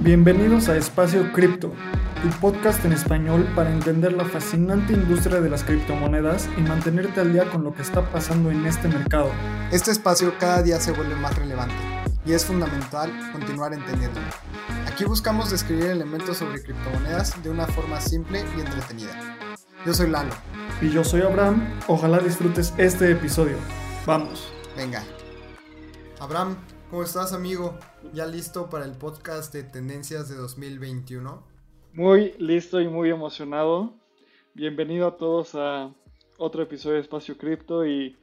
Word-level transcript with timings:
Bienvenidos 0.00 0.68
a 0.68 0.76
Espacio 0.76 1.32
Cripto, 1.32 1.72
tu 2.22 2.28
podcast 2.40 2.84
en 2.84 2.92
español 2.92 3.48
para 3.54 3.70
entender 3.70 4.12
la 4.12 4.24
fascinante 4.24 4.92
industria 4.92 5.40
de 5.40 5.48
las 5.48 5.62
criptomonedas 5.62 6.48
y 6.58 6.60
mantenerte 6.62 7.20
al 7.20 7.32
día 7.32 7.48
con 7.48 7.62
lo 7.62 7.72
que 7.72 7.82
está 7.82 8.10
pasando 8.10 8.50
en 8.50 8.66
este 8.66 8.88
mercado. 8.88 9.30
Este 9.70 9.92
espacio 9.92 10.34
cada 10.40 10.62
día 10.62 10.80
se 10.80 10.90
vuelve 10.90 11.14
más 11.14 11.38
relevante 11.38 11.76
y 12.26 12.32
es 12.32 12.44
fundamental 12.44 13.12
continuar 13.32 13.74
entendiéndolo. 13.74 14.26
Aquí 14.92 15.06
buscamos 15.06 15.50
describir 15.50 15.86
elementos 15.86 16.36
sobre 16.36 16.62
criptomonedas 16.62 17.42
de 17.42 17.48
una 17.48 17.66
forma 17.66 17.98
simple 17.98 18.44
y 18.54 18.60
entretenida. 18.60 19.38
Yo 19.86 19.94
soy 19.94 20.10
Lalo. 20.10 20.34
Y 20.82 20.90
yo 20.90 21.02
soy 21.02 21.22
Abraham. 21.22 21.66
Ojalá 21.88 22.18
disfrutes 22.18 22.74
este 22.76 23.10
episodio. 23.10 23.56
Vamos. 24.04 24.52
Venga. 24.76 25.02
Abraham, 26.20 26.58
¿cómo 26.90 27.04
estás 27.04 27.32
amigo? 27.32 27.78
¿Ya 28.12 28.26
listo 28.26 28.68
para 28.68 28.84
el 28.84 28.92
podcast 28.92 29.50
de 29.54 29.62
Tendencias 29.62 30.28
de 30.28 30.36
2021? 30.36 31.42
Muy 31.94 32.34
listo 32.38 32.78
y 32.78 32.86
muy 32.86 33.08
emocionado. 33.08 33.94
Bienvenido 34.52 35.06
a 35.08 35.16
todos 35.16 35.54
a 35.54 35.90
otro 36.36 36.62
episodio 36.64 36.96
de 36.96 37.00
Espacio 37.00 37.38
Cripto 37.38 37.86
y 37.86 38.18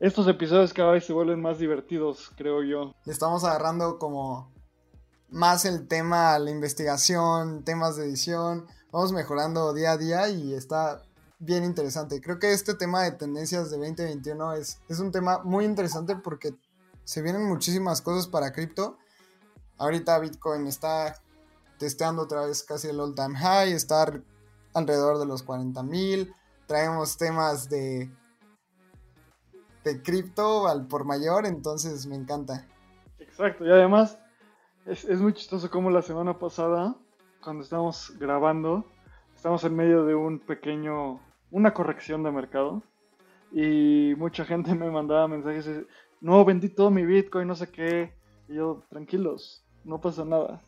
estos 0.00 0.26
episodios 0.26 0.72
cada 0.72 0.92
vez 0.92 1.04
se 1.04 1.12
vuelven 1.12 1.42
más 1.42 1.58
divertidos, 1.58 2.32
creo 2.34 2.62
yo. 2.62 2.94
Estamos 3.04 3.44
agarrando 3.44 3.98
como 3.98 4.51
más 5.32 5.64
el 5.64 5.88
tema, 5.88 6.38
la 6.38 6.50
investigación, 6.50 7.64
temas 7.64 7.96
de 7.96 8.04
edición. 8.04 8.66
Vamos 8.92 9.12
mejorando 9.12 9.72
día 9.72 9.92
a 9.92 9.96
día 9.96 10.28
y 10.28 10.52
está 10.52 11.02
bien 11.38 11.64
interesante. 11.64 12.20
Creo 12.20 12.38
que 12.38 12.52
este 12.52 12.74
tema 12.74 13.02
de 13.02 13.12
tendencias 13.12 13.70
de 13.70 13.78
2021 13.78 14.52
es, 14.52 14.80
es 14.88 15.00
un 15.00 15.10
tema 15.10 15.40
muy 15.42 15.64
interesante 15.64 16.16
porque 16.16 16.54
se 17.04 17.22
vienen 17.22 17.48
muchísimas 17.48 18.02
cosas 18.02 18.28
para 18.28 18.52
cripto. 18.52 18.98
Ahorita 19.78 20.18
Bitcoin 20.18 20.66
está 20.66 21.16
testeando 21.78 22.22
otra 22.22 22.46
vez 22.46 22.62
casi 22.62 22.88
el 22.88 23.00
all 23.00 23.14
time 23.14 23.36
high, 23.36 23.72
está 23.72 24.06
alrededor 24.74 25.18
de 25.18 25.26
los 25.26 25.42
40 25.42 25.82
mil. 25.82 26.34
Traemos 26.66 27.16
temas 27.16 27.68
de, 27.70 28.10
de 29.82 30.02
cripto 30.02 30.68
al 30.68 30.86
por 30.86 31.04
mayor, 31.04 31.46
entonces 31.46 32.06
me 32.06 32.16
encanta. 32.16 32.68
Exacto, 33.18 33.64
y 33.64 33.70
además 33.70 34.18
es, 34.86 35.20
muy 35.20 35.32
chistoso 35.32 35.70
como 35.70 35.90
la 35.90 36.02
semana 36.02 36.38
pasada, 36.38 36.94
cuando 37.42 37.62
estábamos 37.62 38.16
grabando, 38.18 38.84
estamos 39.34 39.64
en 39.64 39.76
medio 39.76 40.04
de 40.04 40.14
un 40.14 40.38
pequeño, 40.38 41.20
una 41.50 41.72
corrección 41.74 42.22
de 42.22 42.32
mercado. 42.32 42.82
Y 43.52 44.14
mucha 44.16 44.44
gente 44.44 44.74
me 44.74 44.90
mandaba 44.90 45.28
mensajes 45.28 45.84
no, 46.22 46.44
vendí 46.44 46.68
todo 46.68 46.90
mi 46.90 47.04
Bitcoin, 47.04 47.48
no 47.48 47.56
sé 47.56 47.68
qué. 47.70 48.12
Y 48.48 48.54
yo, 48.54 48.84
tranquilos, 48.88 49.64
no 49.84 50.00
pasa 50.00 50.24
nada. 50.24 50.62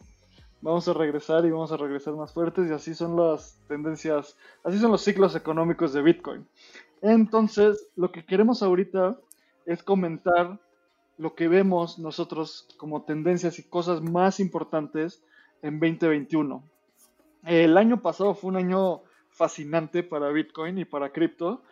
Vamos 0.60 0.88
a 0.88 0.94
regresar 0.94 1.44
y 1.46 1.50
vamos 1.50 1.70
a 1.70 1.76
regresar 1.76 2.14
más 2.14 2.32
fuertes 2.32 2.68
y 2.68 2.72
así 2.72 2.92
son 2.94 3.16
las 3.16 3.60
tendencias, 3.68 4.36
así 4.64 4.78
son 4.78 4.90
los 4.90 5.02
ciclos 5.02 5.36
económicos 5.36 5.92
de 5.92 6.02
Bitcoin. 6.02 6.48
Entonces, 7.02 7.88
lo 7.94 8.10
que 8.10 8.24
queremos 8.24 8.62
ahorita 8.62 9.16
es 9.66 9.82
comentar 9.82 10.58
lo 11.16 11.34
que 11.34 11.48
vemos 11.48 11.98
nosotros 11.98 12.68
como 12.76 13.04
tendencias 13.04 13.58
y 13.58 13.64
cosas 13.64 14.02
más 14.02 14.40
importantes 14.40 15.22
en 15.62 15.80
2021. 15.80 16.62
El 17.44 17.76
año 17.76 18.00
pasado 18.02 18.34
fue 18.34 18.50
un 18.50 18.56
año 18.56 19.02
fascinante 19.30 20.02
para 20.02 20.30
Bitcoin 20.30 20.78
y 20.78 20.84
para 20.84 21.10
cripto 21.12 21.62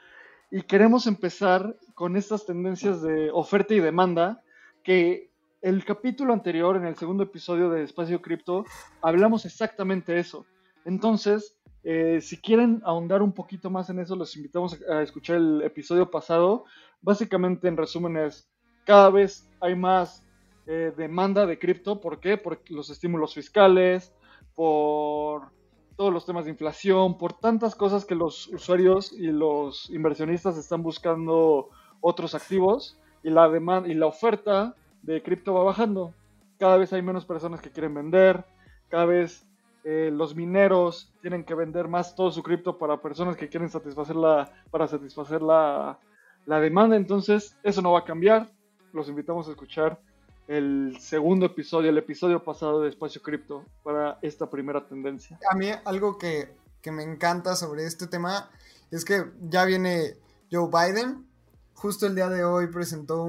y 0.51 0.63
queremos 0.63 1.07
empezar 1.07 1.77
con 1.95 2.15
estas 2.15 2.45
tendencias 2.45 3.01
de 3.01 3.31
oferta 3.31 3.73
y 3.73 3.81
demanda 3.81 4.43
que 4.85 5.31
el 5.63 5.83
capítulo 5.85 6.35
anterior, 6.35 6.77
en 6.77 6.85
el 6.85 6.97
segundo 6.97 7.23
episodio 7.23 7.71
de 7.71 7.85
Espacio 7.85 8.21
Cripto, 8.21 8.67
hablamos 9.01 9.47
exactamente 9.47 10.19
eso. 10.19 10.45
Entonces, 10.85 11.57
eh, 11.85 12.21
si 12.21 12.37
quieren 12.39 12.83
ahondar 12.85 13.23
un 13.23 13.33
poquito 13.33 13.71
más 13.71 13.89
en 13.89 14.01
eso, 14.01 14.15
los 14.15 14.37
invitamos 14.37 14.79
a 14.91 15.01
escuchar 15.01 15.37
el 15.37 15.63
episodio 15.63 16.11
pasado. 16.11 16.65
Básicamente, 17.01 17.69
en 17.69 17.79
resumen, 17.79 18.19
es 18.19 18.52
cada 18.85 19.11
vez 19.11 19.49
hay 19.61 19.75
más 19.75 20.23
eh, 20.67 20.93
demanda 20.97 21.47
de 21.47 21.59
cripto. 21.59 22.01
¿Por 22.01 22.21
qué? 22.21 22.37
Por 22.37 22.61
los 22.71 22.91
estímulos 22.91 23.35
fiscales, 23.35 24.13
por 24.55 25.51
todos 25.97 26.13
los 26.13 26.25
temas 26.25 26.45
de 26.45 26.51
inflación, 26.51 27.19
por 27.19 27.35
tantas 27.35 27.75
cosas 27.75 28.05
que 28.05 28.15
los 28.15 28.49
usuarios 28.49 29.13
y 29.13 29.27
los 29.27 29.91
inversionistas 29.91 30.57
están 30.57 30.83
buscando 30.83 31.69
otros 32.01 32.35
activos 32.35 32.99
y 33.23 33.31
la 33.31 33.49
demanda 33.49 33.89
y 33.89 33.95
la 33.95 34.07
oferta 34.07 34.75
de 35.03 35.23
cripto 35.23 35.55
va 35.55 35.65
bajando. 35.65 36.15
Cada 36.59 36.77
vez 36.77 36.93
hay 36.93 37.03
menos 37.03 37.25
personas 37.25 37.61
que 37.61 37.71
quieren 37.71 37.95
vender, 37.95 38.45
cada 38.89 39.05
vez 39.07 39.47
eh, 39.85 40.11
los 40.13 40.37
mineros 40.37 41.13
tienen 41.23 41.45
que 41.45 41.55
vender 41.55 41.89
más 41.89 42.15
todo 42.15 42.31
su 42.31 42.43
cripto 42.43 42.79
para 42.79 43.01
personas 43.01 43.37
que 43.37 43.49
quieren 43.49 43.69
satisfacer 43.69 44.15
la, 44.15 44.53
para 44.71 44.87
satisfacer 44.87 45.43
la, 45.43 45.99
la 46.47 46.61
demanda. 46.61 46.97
Entonces, 46.97 47.57
eso 47.63 47.83
no 47.83 47.93
va 47.93 48.01
a 48.01 48.05
cambiar. 48.05 48.49
Los 48.93 49.09
invitamos 49.09 49.49
a 49.49 49.53
escuchar 49.53 50.01
el 50.49 50.99
segundo 51.01 51.47
episodio, 51.47 51.91
el 51.91 51.99
episodio 51.99 52.45
pasado 52.45 52.83
de 52.83 52.91
Espacio 52.91 53.23
Cripto 53.23 53.65
para 53.83 54.19
esta 54.23 54.51
primera 54.51 54.87
tendencia. 54.87 55.39
A 55.51 55.57
mí 55.57 55.71
algo 55.85 56.19
que, 56.19 56.55
me 56.91 57.03
encanta 57.03 57.55
sobre 57.55 57.87
este 57.87 58.07
tema 58.07 58.51
es 58.91 59.05
que 59.05 59.25
ya 59.41 59.65
viene 59.65 60.17
Joe 60.51 60.69
Biden. 60.69 61.27
Justo 61.75 62.07
el 62.07 62.15
día 62.15 62.29
de 62.29 62.45
hoy 62.45 62.67
presentó 62.67 63.25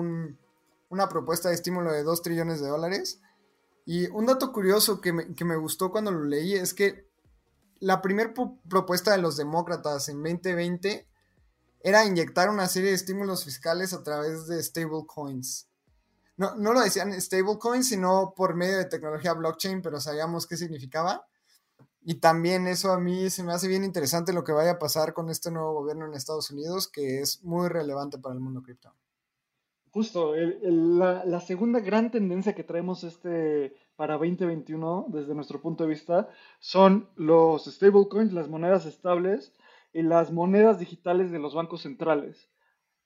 una 0.89 1.09
propuesta 1.09 1.49
de 1.49 1.55
estímulo 1.55 1.91
de 1.91 2.03
2 2.03 2.21
trillones 2.21 2.61
de 2.61 2.67
dólares. 2.67 3.21
Y 3.85 4.07
un 4.07 4.25
dato 4.25 4.51
curioso 4.51 4.99
que 4.99 5.13
me, 5.13 5.33
que 5.33 5.45
me 5.45 5.55
gustó 5.55 5.91
cuando 5.91 6.11
lo 6.11 6.23
leí 6.23 6.53
es 6.53 6.73
que 6.73 7.07
la 7.79 8.01
primera 8.01 8.33
propuesta 8.67 9.11
de 9.11 9.19
los 9.19 9.37
demócratas 9.37 10.09
en 10.09 10.23
2020 10.23 11.07
era 11.83 12.05
inyectar 12.05 12.49
una 12.49 12.67
serie 12.67 12.89
de 12.89 12.95
estímulos 12.95 13.45
fiscales 13.45 13.93
a 13.93 14.01
través 14.01 14.47
de 14.47 14.63
stablecoins 14.63 15.67
no, 16.35 16.55
no 16.55 16.73
lo 16.73 16.81
decían 16.81 17.13
stablecoin, 17.19 17.83
sino 17.83 18.33
por 18.35 18.55
medio 18.55 18.77
de 18.77 18.85
tecnología 18.85 19.33
blockchain, 19.33 19.81
pero 19.81 19.99
sabíamos 19.99 20.47
qué 20.47 20.57
significaba. 20.57 21.27
Y 22.05 22.15
también 22.15 22.67
eso 22.67 22.91
a 22.91 22.99
mí 22.99 23.29
se 23.29 23.43
me 23.43 23.53
hace 23.53 23.67
bien 23.67 23.83
interesante 23.83 24.33
lo 24.33 24.43
que 24.43 24.51
vaya 24.51 24.71
a 24.71 24.79
pasar 24.79 25.13
con 25.13 25.29
este 25.29 25.51
nuevo 25.51 25.73
gobierno 25.73 26.05
en 26.05 26.15
Estados 26.15 26.51
Unidos, 26.51 26.87
que 26.87 27.21
es 27.21 27.43
muy 27.43 27.69
relevante 27.69 28.17
para 28.17 28.35
el 28.35 28.41
mundo 28.41 28.61
cripto. 28.61 28.93
Justo, 29.91 30.33
la, 30.35 31.23
la, 31.23 31.39
segunda 31.39 31.79
gran 31.79 32.09
tendencia 32.09 32.55
que 32.55 32.63
traemos 32.63 33.03
este 33.03 33.75
para 33.95 34.15
2021 34.15 35.05
desde 35.09 35.35
nuestro 35.35 35.61
punto 35.61 35.83
de 35.83 35.91
vista 35.91 36.29
son 36.59 37.07
los 37.15 37.65
stablecoins, 37.65 38.33
las 38.33 38.49
monedas 38.49 38.87
estables 38.87 39.53
y 39.93 40.01
las 40.01 40.31
monedas 40.31 40.79
digitales 40.79 41.31
de 41.31 41.39
los 41.39 41.53
bancos 41.53 41.83
centrales. 41.83 42.49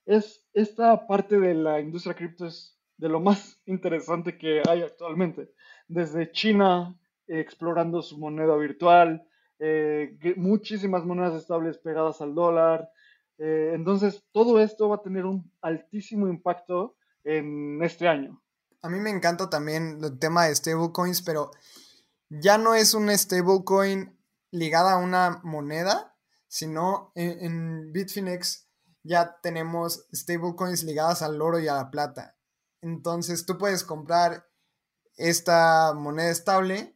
Es, 0.06 0.48
esta 0.54 1.06
parte 1.06 1.40
de 1.40 1.54
la 1.54 1.82
industria 1.82 2.16
cripto 2.16 2.48
es 2.48 2.80
de 2.98 3.10
lo 3.10 3.20
más 3.20 3.62
interesante 3.66 4.38
que 4.38 4.62
hay 4.68 4.82
actualmente. 4.82 5.54
Desde 5.88 6.32
China 6.32 6.98
explorando 7.28 8.02
su 8.02 8.18
moneda 8.18 8.56
virtual, 8.56 9.28
eh, 9.60 10.18
muchísimas 10.38 11.04
monedas 11.04 11.36
estables 11.36 11.78
pegadas 11.78 12.22
al 12.22 12.34
dólar. 12.34 12.90
Eh, 13.38 13.72
entonces, 13.76 14.24
todo 14.32 14.60
esto 14.60 14.90
va 14.90 14.98
a 14.98 15.02
tener 15.02 15.26
un 15.26 15.52
altísimo 15.62 16.28
impacto 16.28 16.96
en 17.24 17.84
este 17.84 18.08
año. 18.08 18.42
A 18.82 18.90
mí 18.90 19.00
me 19.00 19.10
encanta 19.10 19.50
también 19.50 20.00
el 20.04 20.18
tema 20.20 20.46
de 20.46 20.56
stablecoins, 20.56 21.22
pero 21.22 21.52
ya 22.30 22.58
no 22.58 22.76
es 22.76 22.94
un 22.94 23.10
stablecoin 23.10 24.18
ligada 24.52 24.94
a 24.94 24.98
una 24.98 25.42
moneda, 25.44 26.16
sino 26.48 27.12
en, 27.16 27.44
en 27.44 27.94
Bitfinex 27.94 28.68
ya 29.04 29.40
tenemos 29.42 30.06
stablecoins 30.14 30.84
ligadas 30.84 31.22
al 31.22 31.42
oro 31.42 31.60
y 31.60 31.68
a 31.68 31.76
la 31.76 31.90
plata. 31.90 32.38
Entonces 32.82 33.46
tú 33.46 33.58
puedes 33.58 33.84
comprar 33.84 34.48
esta 35.16 35.94
moneda 35.94 36.30
estable 36.30 36.96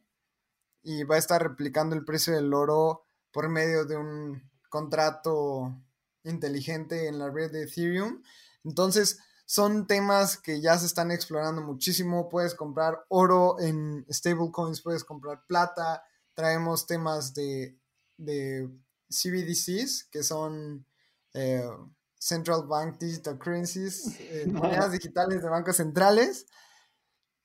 y 0.82 1.04
va 1.04 1.16
a 1.16 1.18
estar 1.18 1.42
replicando 1.42 1.96
el 1.96 2.04
precio 2.04 2.34
del 2.34 2.52
oro 2.52 3.06
por 3.32 3.48
medio 3.48 3.84
de 3.84 3.96
un 3.96 4.50
contrato 4.68 5.74
inteligente 6.24 7.08
en 7.08 7.18
la 7.18 7.30
red 7.30 7.50
de 7.50 7.64
Ethereum. 7.64 8.22
Entonces 8.64 9.18
son 9.46 9.86
temas 9.86 10.36
que 10.36 10.60
ya 10.60 10.78
se 10.78 10.86
están 10.86 11.10
explorando 11.10 11.62
muchísimo. 11.62 12.28
Puedes 12.28 12.54
comprar 12.54 13.04
oro 13.08 13.58
en 13.60 14.06
stablecoins, 14.10 14.82
puedes 14.82 15.04
comprar 15.04 15.44
plata. 15.46 16.02
Traemos 16.34 16.86
temas 16.86 17.34
de, 17.34 17.78
de 18.16 18.68
CBDCs, 19.12 20.08
que 20.10 20.22
son 20.22 20.86
eh, 21.34 21.68
Central 22.18 22.66
Bank 22.66 22.98
Digital 22.98 23.38
Currencies, 23.38 24.18
eh, 24.20 24.46
monedas 24.52 24.92
digitales 24.92 25.42
de 25.42 25.48
bancos 25.48 25.76
centrales. 25.76 26.46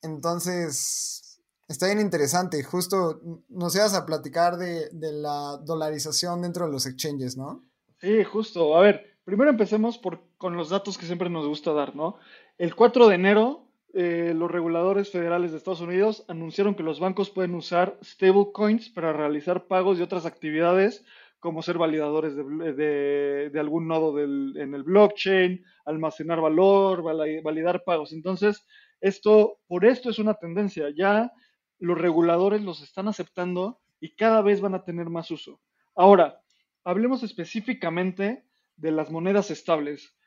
Entonces, 0.02 1.28
Está 1.68 1.88
bien 1.88 2.00
interesante. 2.00 2.64
Justo 2.64 3.20
nos 3.50 3.76
ibas 3.76 3.94
a 3.94 4.06
platicar 4.06 4.56
de, 4.58 4.90
la 4.94 5.58
dolarización 5.66 6.42
dentro 6.42 6.66
de 6.66 6.72
los 6.72 6.86
exchanges, 6.86 7.36
¿no? 7.36 7.62
Sí, 8.00 8.24
justo. 8.24 8.78
A 8.78 8.82
ver, 8.82 9.18
primero 9.26 9.50
empecemos 9.50 9.98
por, 9.98 10.22
con 10.38 10.56
los 10.56 10.70
datos 10.70 10.98
que 10.98 11.06
siempre 11.06 11.30
nos 11.30 11.46
gusta 11.46 11.74
dar, 11.74 11.94
¿no? 11.94 12.18
El 12.58 12.74
4 12.74 13.10
de 13.10 13.16
enero, 13.16 13.68
eh, 13.94 14.34
los 14.34 14.50
reguladores 14.50 15.12
federales 15.12 15.52
de 15.52 15.58
Estados 15.58 15.82
Unidos 15.82 16.24
anunciaron 16.30 16.74
que 16.74 16.84
los 16.84 17.02
bancos 17.02 17.30
pueden 17.32 17.54
usar 17.54 18.00
stablecoins 18.02 18.90
para 18.90 19.12
realizar 19.12 19.68
pagos 19.68 20.00
y 20.00 20.04
otras 20.04 20.26
actividades 20.26 21.04
como 21.48 21.62
ser 21.62 21.78
validadores 21.78 22.36
de, 22.36 23.58
algún 23.58 23.88
nodo 23.88 24.20
en 24.20 24.74
el 24.76 24.84
blockchain, 24.84 25.64
almacenar 25.86 26.42
valor, 26.42 27.02
validar 27.02 27.86
pagos. 27.86 28.12
Entonces, 28.12 28.68
esto, 29.00 29.58
por 29.66 29.86
esto 29.86 30.10
es 30.10 30.20
una 30.20 30.34
tendencia. 30.34 30.90
Ya 30.94 31.32
los 31.80 31.98
reguladores 31.98 32.64
los 32.64 32.82
están 32.82 33.08
aceptando 33.08 33.80
y 34.02 34.14
cada 34.18 34.42
vez 34.42 34.60
van 34.60 34.76
a 34.76 34.84
tener 34.84 35.10
más 35.10 35.32
uso. 35.32 35.62
Ahora, 35.96 36.42
hablemos 36.84 37.24
específicamente 37.24 38.44
de 38.76 38.92
las 38.92 39.10
monedas 39.10 39.50
estables. 39.50 40.18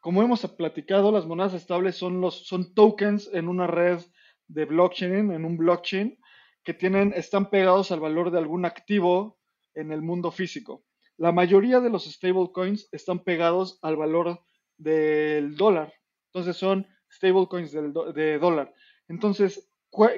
Como 0.00 0.22
hemos 0.22 0.40
platicado, 0.52 1.12
las 1.12 1.26
monedas 1.26 1.52
estables 1.52 1.96
son, 1.96 2.22
los, 2.22 2.46
son 2.46 2.72
tokens 2.72 3.28
en 3.34 3.46
una 3.46 3.66
red 3.66 3.98
de 4.48 4.64
blockchain, 4.64 5.32
en 5.32 5.44
un 5.44 5.58
blockchain, 5.58 6.18
que 6.64 6.72
tienen, 6.72 7.12
están 7.14 7.50
pegados 7.50 7.92
al 7.92 8.00
valor 8.00 8.30
de 8.30 8.38
algún 8.38 8.64
activo 8.64 9.36
en 9.74 9.92
el 9.92 10.02
mundo 10.02 10.30
físico. 10.30 10.84
La 11.16 11.32
mayoría 11.32 11.80
de 11.80 11.90
los 11.90 12.04
stablecoins 12.04 12.88
están 12.92 13.22
pegados 13.22 13.78
al 13.82 13.96
valor 13.96 14.40
del 14.76 15.56
dólar. 15.56 15.92
Entonces 16.32 16.56
son 16.56 16.86
stablecoins 17.10 17.72
de 17.72 18.38
dólar. 18.38 18.74
Entonces, 19.08 19.70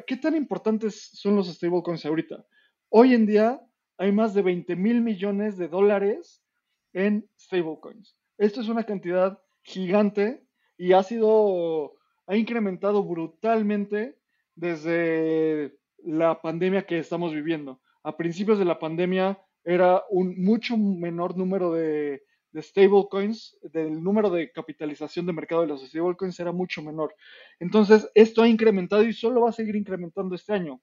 ¿qué 0.06 0.16
tan 0.16 0.36
importantes 0.36 1.10
son 1.12 1.36
los 1.36 1.48
stablecoins 1.48 2.06
ahorita? 2.06 2.46
Hoy 2.88 3.14
en 3.14 3.26
día 3.26 3.60
hay 3.98 4.12
más 4.12 4.34
de 4.34 4.42
20 4.42 4.76
mil 4.76 5.00
millones 5.00 5.56
de 5.56 5.68
dólares 5.68 6.44
en 6.92 7.28
stablecoins. 7.38 8.16
Esto 8.38 8.60
es 8.60 8.68
una 8.68 8.84
cantidad 8.84 9.38
gigante 9.62 10.46
y 10.76 10.92
ha 10.92 11.02
sido, 11.02 11.94
ha 12.26 12.36
incrementado 12.36 13.04
brutalmente 13.04 14.18
desde 14.54 15.78
la 15.98 16.40
pandemia 16.40 16.86
que 16.86 16.98
estamos 16.98 17.32
viviendo. 17.32 17.80
A 18.04 18.16
principios 18.16 18.58
de 18.58 18.66
la 18.66 18.78
pandemia 18.78 19.38
era 19.64 20.02
un 20.10 20.34
mucho 20.42 20.76
menor 20.76 21.36
número 21.38 21.72
de, 21.72 22.22
stablecoins, 22.54 23.58
del 23.62 24.02
número 24.02 24.28
de 24.30 24.52
capitalización 24.52 25.24
de 25.26 25.32
mercado 25.32 25.62
de 25.62 25.68
los 25.68 25.88
stablecoins 25.88 26.38
era 26.38 26.52
mucho 26.52 26.82
menor. 26.82 27.14
Entonces, 27.58 28.08
esto 28.14 28.42
ha 28.42 28.48
incrementado 28.48 29.02
y 29.02 29.14
solo 29.14 29.40
va 29.40 29.48
a 29.48 29.52
seguir 29.52 29.74
incrementando 29.74 30.34
este 30.34 30.52
año. 30.52 30.82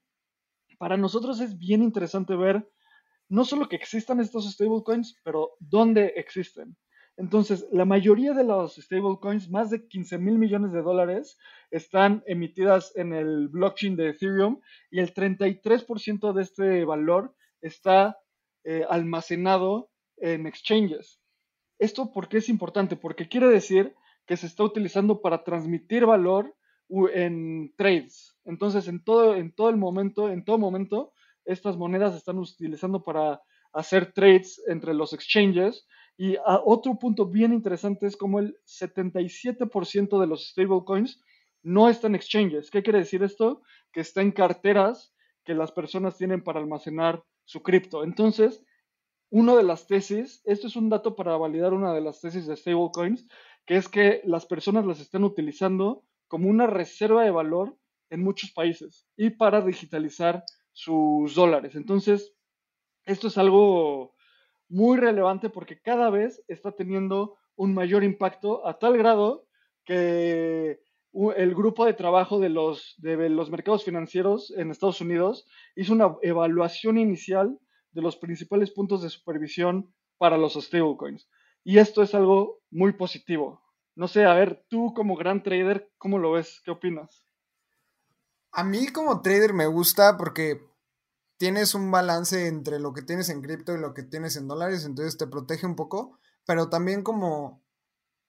Para 0.79 0.97
nosotros 0.97 1.39
es 1.39 1.57
bien 1.57 1.83
interesante 1.83 2.35
ver 2.35 2.67
no 3.29 3.45
solo 3.45 3.69
que 3.69 3.77
existan 3.77 4.19
estos 4.19 4.51
stablecoins, 4.51 5.15
pero 5.23 5.51
dónde 5.59 6.13
existen. 6.17 6.75
Entonces, 7.21 7.67
la 7.71 7.85
mayoría 7.85 8.33
de 8.33 8.43
los 8.43 8.77
stablecoins, 8.77 9.51
más 9.51 9.69
de 9.69 9.87
15 9.87 10.17
mil 10.17 10.39
millones 10.39 10.71
de 10.71 10.81
dólares, 10.81 11.37
están 11.69 12.23
emitidas 12.25 12.93
en 12.95 13.13
el 13.13 13.47
blockchain 13.47 13.95
de 13.95 14.09
Ethereum 14.09 14.59
y 14.89 15.01
el 15.01 15.13
33% 15.13 16.33
de 16.33 16.41
este 16.41 16.83
valor 16.83 17.35
está 17.61 18.17
eh, 18.63 18.87
almacenado 18.89 19.91
en 20.17 20.47
exchanges. 20.47 21.21
¿Esto 21.77 22.11
por 22.11 22.27
qué 22.27 22.37
es 22.39 22.49
importante? 22.49 22.95
Porque 22.95 23.29
quiere 23.29 23.49
decir 23.49 23.93
que 24.25 24.35
se 24.35 24.47
está 24.47 24.63
utilizando 24.63 25.21
para 25.21 25.43
transmitir 25.43 26.07
valor 26.07 26.55
en 27.13 27.71
trades. 27.77 28.35
Entonces, 28.45 28.87
en 28.87 29.03
todo, 29.03 29.35
en 29.35 29.53
todo 29.53 29.69
el 29.69 29.77
momento, 29.77 30.27
en 30.27 30.43
todo 30.43 30.57
momento, 30.57 31.13
estas 31.45 31.77
monedas 31.77 32.13
se 32.13 32.17
están 32.17 32.39
utilizando 32.39 33.03
para 33.03 33.43
hacer 33.73 34.11
trades 34.11 34.59
entre 34.67 34.95
los 34.95 35.13
exchanges. 35.13 35.85
Y 36.21 36.37
otro 36.45 36.99
punto 36.99 37.25
bien 37.25 37.51
interesante 37.51 38.05
es 38.05 38.15
como 38.15 38.37
el 38.37 38.55
77% 38.67 40.19
de 40.19 40.27
los 40.27 40.49
stablecoins 40.49 41.19
no 41.63 41.89
están 41.89 42.11
en 42.11 42.17
exchanges. 42.17 42.69
¿Qué 42.69 42.83
quiere 42.83 42.99
decir 42.99 43.23
esto? 43.23 43.63
Que 43.91 44.01
está 44.01 44.21
en 44.21 44.31
carteras 44.31 45.15
que 45.43 45.55
las 45.55 45.71
personas 45.71 46.19
tienen 46.19 46.43
para 46.43 46.59
almacenar 46.59 47.23
su 47.43 47.63
cripto. 47.63 48.03
Entonces, 48.03 48.63
una 49.31 49.55
de 49.55 49.63
las 49.63 49.87
tesis, 49.87 50.43
esto 50.45 50.67
es 50.67 50.75
un 50.75 50.89
dato 50.89 51.15
para 51.15 51.37
validar 51.37 51.73
una 51.73 51.91
de 51.91 52.01
las 52.01 52.21
tesis 52.21 52.45
de 52.45 52.55
stablecoins, 52.55 53.27
que 53.65 53.77
es 53.77 53.89
que 53.89 54.21
las 54.23 54.45
personas 54.45 54.85
las 54.85 54.99
están 54.99 55.23
utilizando 55.23 56.05
como 56.27 56.49
una 56.49 56.67
reserva 56.67 57.23
de 57.23 57.31
valor 57.31 57.75
en 58.11 58.23
muchos 58.23 58.51
países 58.51 59.07
y 59.17 59.31
para 59.31 59.61
digitalizar 59.61 60.43
sus 60.71 61.33
dólares. 61.33 61.73
Entonces, 61.73 62.35
esto 63.05 63.29
es 63.29 63.39
algo 63.39 64.13
muy 64.71 64.97
relevante 64.97 65.49
porque 65.49 65.79
cada 65.81 66.09
vez 66.09 66.43
está 66.47 66.71
teniendo 66.71 67.37
un 67.55 67.73
mayor 67.73 68.03
impacto 68.03 68.65
a 68.65 68.79
tal 68.79 68.97
grado 68.97 69.45
que 69.85 70.79
el 71.35 71.55
grupo 71.55 71.85
de 71.85 71.93
trabajo 71.93 72.39
de 72.39 72.49
los, 72.49 72.95
de 72.97 73.29
los 73.29 73.51
mercados 73.51 73.83
financieros 73.83 74.51
en 74.55 74.71
Estados 74.71 75.01
Unidos 75.01 75.45
hizo 75.75 75.93
una 75.93 76.15
evaluación 76.21 76.97
inicial 76.97 77.59
de 77.91 78.01
los 78.01 78.15
principales 78.15 78.71
puntos 78.71 79.03
de 79.03 79.09
supervisión 79.09 79.93
para 80.17 80.37
los 80.37 80.53
stablecoins. 80.53 81.27
Y 81.63 81.77
esto 81.77 82.01
es 82.01 82.15
algo 82.15 82.61
muy 82.71 82.93
positivo. 82.93 83.61
No 83.95 84.07
sé, 84.07 84.23
a 84.23 84.33
ver, 84.33 84.63
tú 84.69 84.93
como 84.93 85.17
gran 85.17 85.43
trader, 85.43 85.91
¿cómo 85.97 86.17
lo 86.17 86.31
ves? 86.31 86.61
¿Qué 86.63 86.71
opinas? 86.71 87.25
A 88.53 88.63
mí 88.63 88.87
como 88.87 89.21
trader 89.21 89.53
me 89.53 89.67
gusta 89.67 90.15
porque 90.17 90.61
tienes 91.41 91.73
un 91.73 91.89
balance 91.89 92.45
entre 92.45 92.77
lo 92.77 92.93
que 92.93 93.01
tienes 93.01 93.29
en 93.29 93.41
cripto 93.41 93.73
y 93.73 93.79
lo 93.79 93.95
que 93.95 94.03
tienes 94.03 94.35
en 94.35 94.47
dólares, 94.47 94.85
entonces 94.85 95.17
te 95.17 95.25
protege 95.25 95.65
un 95.65 95.75
poco, 95.75 96.19
pero 96.45 96.69
también 96.69 97.01
como 97.01 97.63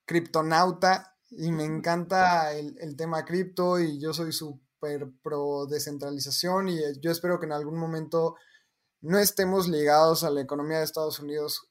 criptonauta 0.06 1.18
y 1.28 1.52
me 1.52 1.66
encanta 1.66 2.54
el, 2.54 2.74
el 2.80 2.96
tema 2.96 3.26
cripto 3.26 3.78
y 3.78 4.00
yo 4.00 4.14
soy 4.14 4.32
súper 4.32 5.12
pro 5.22 5.66
descentralización 5.66 6.70
y 6.70 6.78
yo 7.02 7.10
espero 7.10 7.38
que 7.38 7.44
en 7.44 7.52
algún 7.52 7.76
momento 7.76 8.36
no 9.02 9.18
estemos 9.18 9.68
ligados 9.68 10.24
a 10.24 10.30
la 10.30 10.40
economía 10.40 10.78
de 10.78 10.84
Estados 10.84 11.20
Unidos 11.20 11.70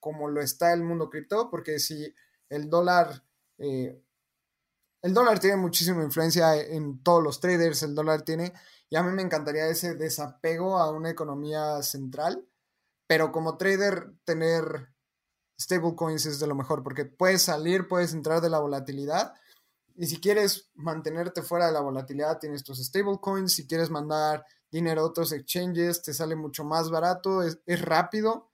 como 0.00 0.28
lo 0.28 0.42
está 0.42 0.72
el 0.72 0.82
mundo 0.82 1.08
cripto, 1.10 1.48
porque 1.48 1.78
si 1.78 2.12
el 2.48 2.68
dólar, 2.68 3.22
eh, 3.58 4.02
el 5.02 5.14
dólar 5.14 5.38
tiene 5.38 5.58
muchísima 5.58 6.02
influencia 6.02 6.56
en 6.56 7.04
todos 7.04 7.22
los 7.22 7.38
traders, 7.38 7.84
el 7.84 7.94
dólar 7.94 8.22
tiene, 8.22 8.52
y 8.92 8.96
a 8.96 9.02
mí 9.02 9.10
me 9.10 9.22
encantaría 9.22 9.68
ese 9.68 9.94
desapego 9.94 10.76
a 10.76 10.90
una 10.90 11.08
economía 11.08 11.82
central, 11.82 12.46
pero 13.06 13.32
como 13.32 13.56
trader 13.56 14.12
tener 14.24 14.92
stablecoins 15.58 16.26
es 16.26 16.38
de 16.38 16.46
lo 16.46 16.54
mejor, 16.54 16.82
porque 16.82 17.06
puedes 17.06 17.40
salir, 17.40 17.88
puedes 17.88 18.12
entrar 18.12 18.42
de 18.42 18.50
la 18.50 18.58
volatilidad, 18.58 19.32
y 19.96 20.08
si 20.08 20.20
quieres 20.20 20.70
mantenerte 20.74 21.40
fuera 21.40 21.68
de 21.68 21.72
la 21.72 21.80
volatilidad, 21.80 22.38
tienes 22.38 22.64
tus 22.64 22.84
stablecoins, 22.84 23.54
si 23.54 23.66
quieres 23.66 23.88
mandar 23.88 24.44
dinero 24.70 25.00
a 25.00 25.06
otros 25.06 25.32
exchanges, 25.32 26.02
te 26.02 26.12
sale 26.12 26.36
mucho 26.36 26.62
más 26.62 26.90
barato, 26.90 27.42
es, 27.42 27.62
rápido 27.80 28.52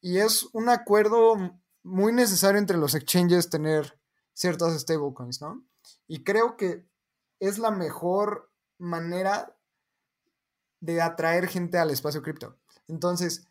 y 0.00 0.16
es 0.16 0.48
un 0.54 0.70
acuerdo 0.70 1.60
muy 1.82 2.14
necesario 2.14 2.58
entre 2.58 2.78
los 2.78 2.94
exchanges 2.94 3.50
tener 3.50 4.00
ciertas 4.32 4.80
stablecoins, 4.80 5.42
¿no? 5.42 5.62
Y 6.06 6.24
creo 6.24 6.56
que 6.56 6.88
es 7.38 7.58
la 7.58 7.70
mejor 7.70 8.51
manera 8.82 9.56
de 10.80 11.00
atraer 11.00 11.46
gente 11.48 11.78
al 11.78 11.90
espacio 11.90 12.22
cripto. 12.22 12.58
Entonces, 12.88 13.46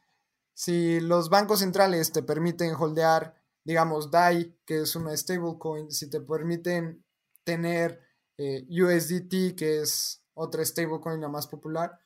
si 0.54 1.00
los 1.00 1.30
bancos 1.30 1.60
centrales 1.60 2.12
te 2.12 2.22
permiten 2.22 2.76
holdear, 2.76 3.36
digamos, 3.64 4.12
DAI, 4.12 4.58
que 4.66 4.82
es 4.82 4.96
una 4.96 5.16
stablecoin, 5.16 5.92
si 5.92 6.10
te 6.10 6.20
permiten 6.20 7.04
tener 7.44 8.02
eh, 8.38 8.68
USDT, 8.70 9.56
que 9.56 9.82
es 9.82 10.24
otra 10.34 10.66
stablecoin 10.66 11.22
la 11.22 11.30
más 11.30 11.48
popular, 11.48 12.00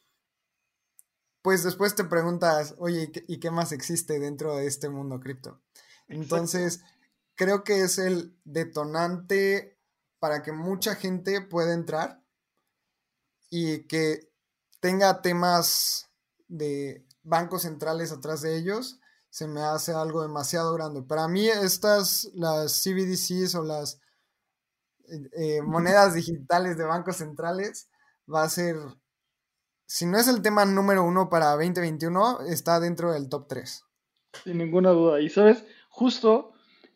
pues 1.42 1.64
después 1.64 1.96
te 1.96 2.04
preguntas, 2.04 2.76
oye, 2.78 3.12
¿y 3.28 3.40
qué, 3.40 3.52
más 3.52 3.72
existe 3.72 4.20
dentro 4.20 4.56
de 4.56 4.68
este 4.68 4.90
mundo 4.90 5.20
cripto? 5.20 5.62
Entonces, 6.08 6.82
creo 7.36 7.64
que 7.64 7.82
es 7.82 7.98
el 7.98 8.36
detonante 8.46 9.78
para 10.20 10.42
que 10.42 10.52
mucha 10.52 10.96
gente 10.96 11.42
pueda 11.42 11.74
entrar 11.74 12.25
y 13.58 13.88
que 13.88 14.20
tenga 14.82 15.22
temas 15.22 16.12
de 16.50 17.06
bancos 17.24 17.62
centrales 17.62 18.12
atrás 18.12 18.42
de 18.42 18.58
ellos, 18.58 19.00
se 19.30 19.48
me 19.48 19.62
hace 19.62 19.94
algo 19.94 20.22
demasiado 20.24 20.74
grande. 20.74 21.04
Para 21.04 21.30
mí, 21.30 21.48
estas, 21.48 22.30
las 22.34 22.84
CBDCs 22.84 23.56
o 23.56 23.64
las 23.64 24.02
eh, 25.38 25.62
monedas 25.62 26.16
digitales 26.16 26.78
de 26.78 26.84
bancos 26.84 27.16
centrales, 27.16 27.90
va 28.32 28.44
a 28.44 28.50
ser, 28.50 28.76
si 29.86 30.06
no 30.06 30.18
es 30.18 30.28
el 30.28 30.42
tema 30.42 30.66
número 30.66 31.06
uno 31.06 31.30
para 31.30 31.52
2021, 31.52 32.42
está 32.50 32.82
dentro 32.82 33.14
del 33.14 33.30
top 33.30 33.48
3. 33.48 33.86
Sin 34.44 34.58
ninguna 34.58 34.90
duda. 34.90 35.22
Y 35.22 35.30
sabes, 35.30 35.64
justo 35.88 36.52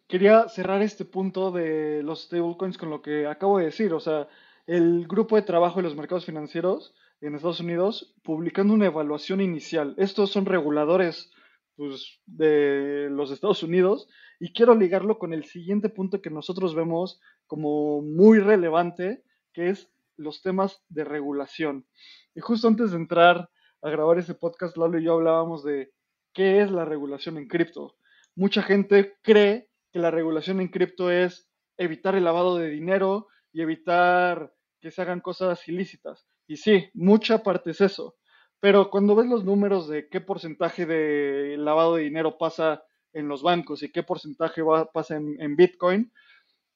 quería 0.10 0.50
cerrar 0.50 0.82
este 0.82 1.06
punto 1.06 1.52
de 1.52 2.04
los 2.04 2.24
stablecoins 2.24 2.78
con 2.78 2.90
lo 2.90 3.02
que 3.02 3.28
acabo 3.28 3.60
de 3.60 3.66
decir. 3.66 3.94
O 3.94 4.02
sea, 4.02 4.28
el 4.70 5.08
grupo 5.08 5.36
de 5.36 5.42
trabajo 5.42 5.78
de 5.78 5.84
los 5.84 5.96
mercados 5.96 6.28
financieros 6.28 6.94
en 7.22 7.34
Estados 7.34 7.60
Unidos 7.60 8.14
publicando 8.22 8.76
una 8.76 8.86
evaluación 8.86 9.42
inicial. 9.42 9.96
Estos 9.98 10.30
son 10.30 10.46
reguladores 10.46 11.32
pues, 11.76 12.20
de 12.28 13.08
los 13.10 13.32
Estados 13.32 13.64
Unidos 13.64 14.08
y 14.40 14.54
quiero 14.54 14.76
ligarlo 14.76 15.18
con 15.18 15.34
el 15.34 15.44
siguiente 15.46 15.90
punto 15.90 16.22
que 16.22 16.30
nosotros 16.30 16.76
vemos 16.76 17.20
como 17.48 18.04
muy 18.04 18.38
relevante, 18.38 19.24
que 19.54 19.70
es 19.70 19.92
los 20.18 20.44
temas 20.44 20.84
de 20.88 21.04
regulación. 21.04 21.88
Y 22.36 22.42
justo 22.42 22.68
antes 22.68 22.92
de 22.92 22.98
entrar 22.98 23.50
a 23.82 23.90
grabar 23.90 24.20
ese 24.20 24.36
podcast, 24.36 24.78
Lalo 24.78 25.00
y 25.00 25.06
yo 25.06 25.16
hablábamos 25.16 25.64
de 25.64 25.94
qué 26.32 26.62
es 26.62 26.70
la 26.70 26.86
regulación 26.86 27.40
en 27.40 27.48
cripto. 27.48 27.96
Mucha 28.36 28.62
gente 28.62 29.16
cree 29.24 29.68
que 29.92 29.98
la 29.98 30.12
regulación 30.12 30.62
en 30.62 30.68
cripto 30.68 31.10
es 31.10 31.50
evitar 31.76 32.14
el 32.14 32.24
lavado 32.24 32.56
de 32.58 32.70
dinero 32.70 33.30
y 33.52 33.64
evitar 33.64 34.54
que 34.80 34.92
se 34.92 35.02
hagan 35.02 35.22
cosas 35.22 35.68
ilícitas. 35.68 36.26
Y 36.48 36.58
sí, 36.58 36.90
mucha 36.94 37.44
parte 37.44 37.72
es 37.72 37.82
eso. 37.82 38.16
Pero 38.60 38.90
cuando 38.90 39.16
ves 39.16 39.28
los 39.28 39.46
números 39.46 39.88
de 39.88 40.10
qué 40.10 40.20
porcentaje 40.20 40.86
de 40.86 41.56
lavado 41.58 41.96
de 41.96 42.04
dinero 42.04 42.38
pasa 42.38 42.84
en 43.14 43.28
los 43.28 43.42
bancos 43.42 43.84
y 43.84 43.92
qué 43.92 44.04
porcentaje 44.04 44.62
va, 44.62 44.92
pasa 44.92 45.16
en, 45.16 45.56
Bitcoin, 45.56 46.12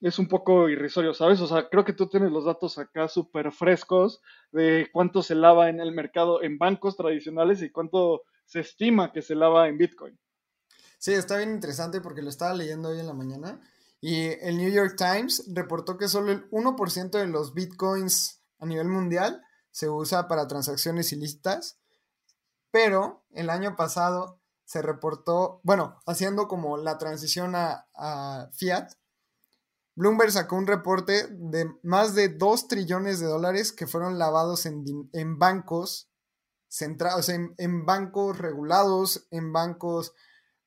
es 0.01 0.19
un 0.19 0.27
poco 0.27 0.69
irrisorio, 0.69 1.13
¿sabes? 1.13 1.41
O 1.41 1.47
sea, 1.47 1.69
creo 1.69 1.85
que 1.85 1.93
tú 1.93 2.07
tienes 2.07 2.31
los 2.31 2.45
datos 2.45 2.77
acá 2.77 3.07
súper 3.07 3.51
frescos 3.51 4.21
de 4.51 4.89
cuánto 4.91 5.21
se 5.21 5.35
lava 5.35 5.69
en 5.69 5.79
el 5.79 5.91
mercado 5.91 6.41
en 6.41 6.57
bancos 6.57 6.97
tradicionales 6.97 7.61
y 7.61 7.69
cuánto 7.69 8.23
se 8.45 8.61
estima 8.61 9.11
que 9.11 9.21
se 9.21 9.35
lava 9.35 9.67
en 9.67 9.77
Bitcoin. 9.77 10.17
Sí, 10.97 11.13
está 11.13 11.37
bien 11.37 11.51
interesante 11.51 11.99
porque 11.99 12.21
lo 12.21 12.29
estaba 12.29 12.53
leyendo 12.53 12.89
hoy 12.89 12.99
en 12.99 13.07
la 13.07 13.13
mañana 13.13 13.61
y 14.05 14.37
el 14.45 14.57
New 14.57 14.69
York 14.69 14.95
Times 14.97 15.45
reportó 15.47 15.97
que 15.97 16.09
solo 16.09 16.33
el 16.33 16.49
1% 16.51 17.09
de 17.11 17.25
los 17.25 17.53
Bitcoins 17.53 18.41
a 18.59 18.65
nivel 18.65 18.89
mundial 18.89 19.41
se 19.71 19.87
usa 19.89 20.27
para 20.27 20.45
transacciones 20.45 21.13
ilícitas, 21.13 21.79
pero 22.69 23.23
el 23.31 23.49
año 23.49 23.77
pasado 23.77 24.41
se 24.65 24.81
reportó, 24.81 25.61
bueno, 25.63 26.01
haciendo 26.05 26.49
como 26.49 26.75
la 26.75 26.97
transición 26.97 27.53
a, 27.55 28.49
Fiat, 28.51 28.91
Bloomberg 29.95 30.33
sacó 30.33 30.57
un 30.57 30.67
reporte 30.67 31.27
de 31.29 31.71
más 31.81 32.13
de 32.13 32.27
2 32.27 32.67
trillones 32.67 33.21
de 33.21 33.27
dólares 33.27 33.71
que 33.71 33.87
fueron 33.87 34.19
lavados 34.19 34.65
en, 34.65 35.39
bancos 35.39 36.11
centrados, 36.67 37.29
en, 37.29 37.55
en, 37.57 37.85
bancos 37.85 38.37
regulados, 38.37 39.29
en 39.31 39.53
bancos 39.53 40.13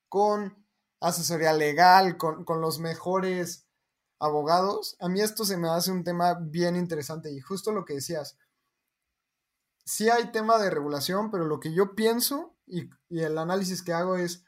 con 0.09 0.66
asesoría 0.99 1.53
legal, 1.53 2.17
con, 2.17 2.43
con, 2.43 2.61
los 2.61 2.79
mejores 2.79 3.67
abogados. 4.19 4.95
A 4.99 5.09
mí 5.09 5.21
esto 5.21 5.45
se 5.45 5.57
me 5.57 5.69
hace 5.69 5.91
un 5.91 6.03
tema 6.03 6.33
bien 6.39 6.75
interesante 6.75 7.31
y 7.31 7.39
justo 7.39 7.71
lo 7.71 7.85
que 7.85 7.95
decías, 7.95 8.37
sí 9.85 10.09
hay 10.09 10.31
tema 10.31 10.59
de 10.59 10.69
regulación, 10.69 11.31
pero 11.31 11.45
lo 11.45 11.59
que 11.59 11.73
yo 11.73 11.95
pienso 11.95 12.57
y, 12.67 12.89
el 13.09 13.37
análisis 13.37 13.81
que 13.81 13.93
hago 13.93 14.17
es, 14.17 14.43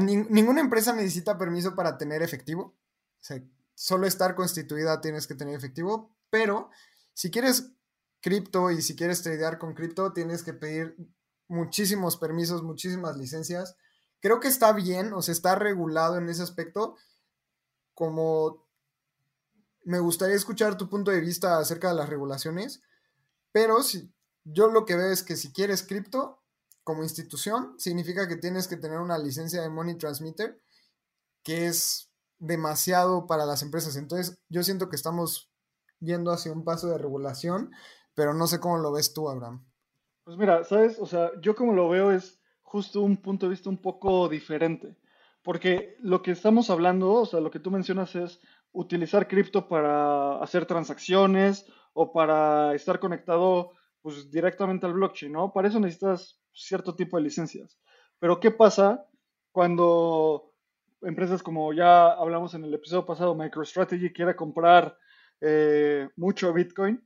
ninguna 0.00 0.60
empresa 0.60 0.94
necesita 0.94 1.36
permiso 1.36 1.74
para 1.74 1.98
tener 1.98 2.22
efectivo. 2.22 2.78
Solo 3.74 4.06
estar 4.06 4.34
constituida 4.36 5.00
tienes 5.00 5.26
que 5.26 5.34
tener 5.34 5.54
efectivo, 5.56 6.14
pero 6.30 6.70
si 7.12 7.30
quieres 7.30 7.72
cripto 8.20 8.70
y 8.70 8.82
si 8.82 8.94
quieres 8.94 9.22
tradear 9.22 9.58
con 9.58 9.74
cripto, 9.74 10.12
tienes 10.12 10.44
que 10.44 10.54
pedir 10.54 10.96
muchísimos 11.48 12.16
permisos, 12.16 12.62
muchísimas 12.62 13.16
licencias. 13.16 13.76
Creo 14.20 14.40
que 14.40 14.48
está 14.48 14.72
bien, 14.72 15.12
o 15.12 15.22
sea, 15.22 15.32
está 15.32 15.54
regulado 15.54 16.16
en 16.16 16.28
ese 16.28 16.42
aspecto. 16.42 16.96
Como 17.94 18.66
me 19.84 19.98
gustaría 19.98 20.36
escuchar 20.36 20.76
tu 20.76 20.88
punto 20.88 21.10
de 21.10 21.20
vista 21.20 21.58
acerca 21.58 21.88
de 21.88 21.94
las 21.94 22.08
regulaciones, 22.08 22.82
pero 23.52 23.82
si, 23.82 24.12
yo 24.44 24.68
lo 24.68 24.84
que 24.84 24.96
veo 24.96 25.10
es 25.10 25.22
que 25.22 25.36
si 25.36 25.52
quieres 25.52 25.82
cripto 25.82 26.42
como 26.84 27.02
institución, 27.02 27.74
significa 27.78 28.28
que 28.28 28.36
tienes 28.36 28.68
que 28.68 28.76
tener 28.76 28.98
una 28.98 29.18
licencia 29.18 29.62
de 29.62 29.68
Money 29.68 29.96
Transmitter, 29.96 30.60
que 31.42 31.66
es 31.66 32.10
demasiado 32.38 33.26
para 33.26 33.46
las 33.46 33.62
empresas. 33.62 33.96
Entonces, 33.96 34.38
yo 34.48 34.62
siento 34.62 34.88
que 34.88 34.96
estamos 34.96 35.50
yendo 36.00 36.32
hacia 36.32 36.52
un 36.52 36.64
paso 36.64 36.88
de 36.88 36.98
regulación, 36.98 37.70
pero 38.14 38.34
no 38.34 38.46
sé 38.46 38.60
cómo 38.60 38.78
lo 38.78 38.92
ves 38.92 39.12
tú, 39.12 39.28
Abraham. 39.28 39.66
Pues 40.24 40.36
mira, 40.36 40.64
sabes, 40.64 40.98
o 40.98 41.06
sea, 41.06 41.30
yo 41.40 41.54
como 41.54 41.72
lo 41.72 41.88
veo 41.88 42.12
es 42.12 42.39
justo 42.70 43.00
un 43.00 43.16
punto 43.16 43.46
de 43.46 43.50
vista 43.50 43.68
un 43.68 43.78
poco 43.78 44.28
diferente, 44.28 44.96
porque 45.42 45.96
lo 46.02 46.22
que 46.22 46.30
estamos 46.30 46.70
hablando, 46.70 47.14
o 47.14 47.26
sea, 47.26 47.40
lo 47.40 47.50
que 47.50 47.58
tú 47.58 47.68
mencionas 47.72 48.14
es 48.14 48.40
utilizar 48.70 49.26
cripto 49.26 49.66
para 49.68 50.40
hacer 50.40 50.66
transacciones 50.66 51.66
o 51.94 52.12
para 52.12 52.72
estar 52.76 53.00
conectado 53.00 53.72
pues 54.02 54.30
directamente 54.30 54.86
al 54.86 54.92
blockchain, 54.92 55.32
¿no? 55.32 55.52
Para 55.52 55.66
eso 55.66 55.80
necesitas 55.80 56.40
cierto 56.52 56.94
tipo 56.94 57.16
de 57.16 57.24
licencias. 57.24 57.76
Pero 58.20 58.38
¿qué 58.38 58.52
pasa 58.52 59.04
cuando 59.50 60.54
empresas 61.02 61.42
como 61.42 61.72
ya 61.72 62.12
hablamos 62.12 62.54
en 62.54 62.62
el 62.62 62.72
episodio 62.72 63.04
pasado, 63.04 63.34
MicroStrategy 63.34 64.12
quiere 64.12 64.36
comprar 64.36 64.96
eh, 65.40 66.08
mucho 66.14 66.52
Bitcoin? 66.52 67.02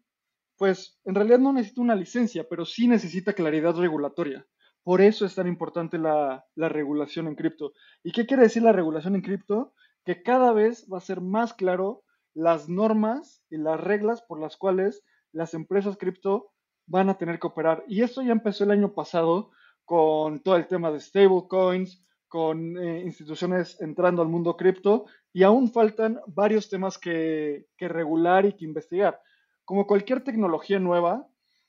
Pues 0.58 1.00
en 1.06 1.14
realidad 1.14 1.38
no 1.38 1.54
necesita 1.54 1.80
una 1.80 1.94
licencia, 1.94 2.46
pero 2.50 2.66
sí 2.66 2.86
necesita 2.86 3.32
claridad 3.32 3.74
regulatoria. 3.74 4.46
Por 4.84 5.00
eso 5.00 5.24
es 5.24 5.34
tan 5.34 5.48
importante 5.48 5.98
la, 5.98 6.44
la 6.54 6.68
regulación 6.68 7.26
en 7.26 7.34
cripto. 7.34 7.72
¿Y 8.02 8.12
qué 8.12 8.26
quiere 8.26 8.44
decir 8.44 8.62
la 8.62 8.72
regulación 8.72 9.14
en 9.14 9.22
cripto? 9.22 9.72
Que 10.04 10.22
cada 10.22 10.52
vez 10.52 10.86
va 10.92 10.98
a 10.98 11.00
ser 11.00 11.22
más 11.22 11.54
claro 11.54 12.04
las 12.34 12.68
normas 12.68 13.42
y 13.48 13.56
las 13.56 13.80
reglas 13.80 14.20
por 14.22 14.38
las 14.38 14.56
cuales 14.56 15.02
las 15.32 15.54
empresas 15.54 15.96
cripto 15.96 16.52
van 16.86 17.08
a 17.08 17.16
tener 17.16 17.38
que 17.38 17.46
operar. 17.46 17.82
Y 17.88 18.02
esto 18.02 18.20
ya 18.22 18.32
empezó 18.32 18.64
el 18.64 18.72
año 18.72 18.92
pasado 18.92 19.50
con 19.86 20.40
todo 20.40 20.56
el 20.56 20.66
tema 20.66 20.90
de 20.90 21.00
stablecoins, 21.00 22.02
con 22.28 22.76
eh, 22.76 23.00
instituciones 23.00 23.80
entrando 23.80 24.20
al 24.20 24.28
mundo 24.28 24.56
cripto 24.56 25.06
y 25.32 25.44
aún 25.44 25.72
faltan 25.72 26.20
varios 26.26 26.68
temas 26.68 26.98
que 26.98 27.66
regular 27.78 28.44
y 28.44 28.52
que 28.52 28.64
investigar. 28.64 29.20
Como 29.64 29.86
cualquier 29.86 30.22
tecnología 30.22 30.78
nueva, 30.78 31.26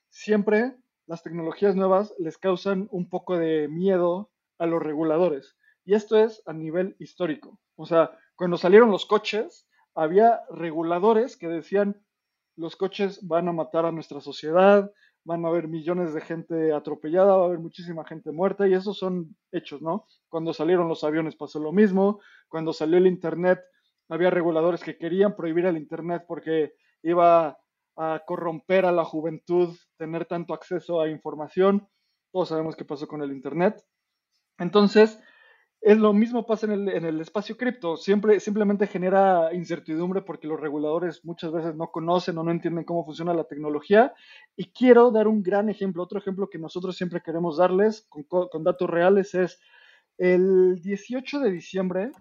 siempre 0.10 0.76
las 1.08 1.24
tecnologías 1.24 1.76
nuevas 1.76 2.14
les 2.20 2.38
causan 2.38 2.88
un 2.92 3.10
poco 3.10 3.38
de 3.38 3.68
miedo 3.68 4.32
a 4.58 4.66
los 4.66 4.82
reguladores. 4.82 5.56
Y 5.86 5.94
esto 5.94 6.18
es 6.18 6.42
a 6.46 6.54
nivel 6.54 6.96
histórico. 7.00 7.60
O 7.76 7.86
sea, 7.86 8.18
cuando 8.36 8.58
salieron 8.58 8.92
los 8.92 9.06
coches, 9.06 9.68
había 9.94 10.42
reguladores 10.50 11.38
que 11.38 11.48
decían, 11.48 12.04
los 12.56 12.76
coches 12.76 13.26
van 13.28 13.48
a 13.48 13.54
matar 13.54 13.86
a 13.86 13.92
nuestra 13.92 14.20
sociedad, 14.20 14.92
van 15.24 15.46
a 15.46 15.50
haber 15.50 15.68
millones 15.68 16.14
de 16.14 16.22
gente 16.22 16.74
atropellada, 16.74 17.36
va 17.36 17.44
a 17.44 17.46
haber 17.46 17.60
muchísima 17.60 18.06
gente 18.06 18.32
muerta 18.32 18.68
y 18.68 18.74
esos 18.74 18.98
son 18.98 19.36
hechos, 19.52 19.82
¿no? 19.82 20.06
Cuando 20.30 20.54
salieron 20.54 20.88
los 20.88 21.04
aviones 21.04 21.36
pasó 21.36 21.60
lo 21.60 21.72
mismo, 21.72 22.20
cuando 22.48 22.74
salió 22.74 22.98
el 22.98 23.08
Internet 23.08 23.60
había 24.08 24.30
reguladores 24.30 24.84
que 24.84 24.98
querían 24.98 25.36
prohibir 25.36 25.66
el 25.66 25.78
Internet 25.78 26.26
porque 26.28 26.74
iba 27.02 27.58
a 27.96 28.24
corromper 28.26 28.86
a 28.86 28.92
la 28.92 29.06
juventud 29.06 29.76
tener 29.98 30.26
tanto 30.26 30.54
acceso 30.54 31.02
a 31.02 31.10
información. 31.10 31.88
Todos 32.32 32.50
sabemos 32.50 32.76
qué 32.76 32.86
pasó 32.86 33.08
con 33.08 33.22
el 33.22 33.32
Internet. 33.32 33.84
Entonces, 34.58 35.20
es 35.86 36.00
lo 36.00 36.14
mismo 36.14 36.48
pasa 36.48 36.66
en 36.66 36.88
el, 36.88 37.22
espacio 37.22 37.58
cripto, 37.58 37.96
siempre 37.96 38.40
simplemente 38.40 38.88
genera 38.88 39.54
incertidumbre 39.54 40.24
porque 40.24 40.48
los 40.48 40.60
reguladores 40.60 41.24
muchas 41.24 41.52
veces 41.52 41.76
no 41.76 41.92
conocen 41.92 42.40
o 42.40 42.44
no 42.44 42.50
entienden 42.50 42.86
cómo 42.86 43.06
funciona 43.06 43.36
la 43.36 43.44
tecnología. 43.44 44.12
Y 44.56 44.72
quiero 44.72 45.12
dar 45.12 45.28
un 45.28 45.44
gran 45.44 45.70
ejemplo, 45.70 46.02
otro 46.02 46.18
ejemplo 46.18 46.50
que 46.50 46.58
nosotros 46.58 46.98
siempre 46.98 47.22
queremos 47.22 47.58
darles 47.58 48.08
con, 48.10 48.64
datos 48.64 48.90
reales 48.90 49.36
es 49.36 49.60
el 50.18 50.82
18 50.82 51.40
de 51.42 51.52
diciembre, 51.52 52.12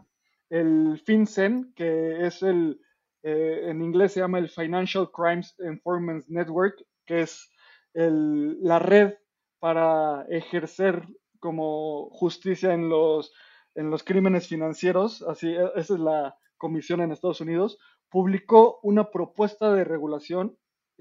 el 0.50 1.00
FinCEN, 1.02 1.72
que 1.74 2.26
es 2.26 2.42
el, 2.42 2.83
eh, 3.24 3.70
en 3.70 3.82
inglés 3.82 4.12
se 4.12 4.20
llama 4.20 4.38
el 4.38 4.50
Financial 4.50 5.10
Crimes 5.10 5.58
Enforcement 5.58 6.24
Network, 6.28 6.76
que 7.06 7.22
es 7.22 7.50
la 7.94 8.78
red 8.78 9.14
para 9.60 10.26
ejercer 10.28 11.06
como 11.40 12.10
justicia 12.10 12.74
en 12.74 12.88
los 12.88 13.32
en 13.74 13.90
los 13.90 14.04
crímenes 14.04 14.48
financieros, 14.48 15.22
así, 15.22 15.48
e, 15.48 15.70
esa 15.76 15.94
es 15.94 16.00
la 16.00 16.36
comisión 16.56 17.00
en 17.00 17.12
Estados 17.12 17.40
Unidos, 17.40 17.78
publicó 18.08 18.78
una 18.82 19.10
propuesta 19.10 19.72
de 19.72 19.84
regulación, 19.84 20.56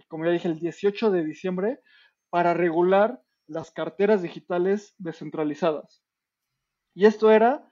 como 0.07 0.25
ya 0.25 0.31
dije, 0.31 0.47
el 0.47 0.59
18 0.59 1.11
de 1.11 1.23
diciembre, 1.23 1.79
para 2.29 2.53
regular 2.53 3.21
las 3.47 3.71
carteras 3.71 4.21
digitales 4.21 4.95
descentralizadas. 4.97 6.01
Y 6.95 7.05
esto 7.05 7.31
era 7.31 7.67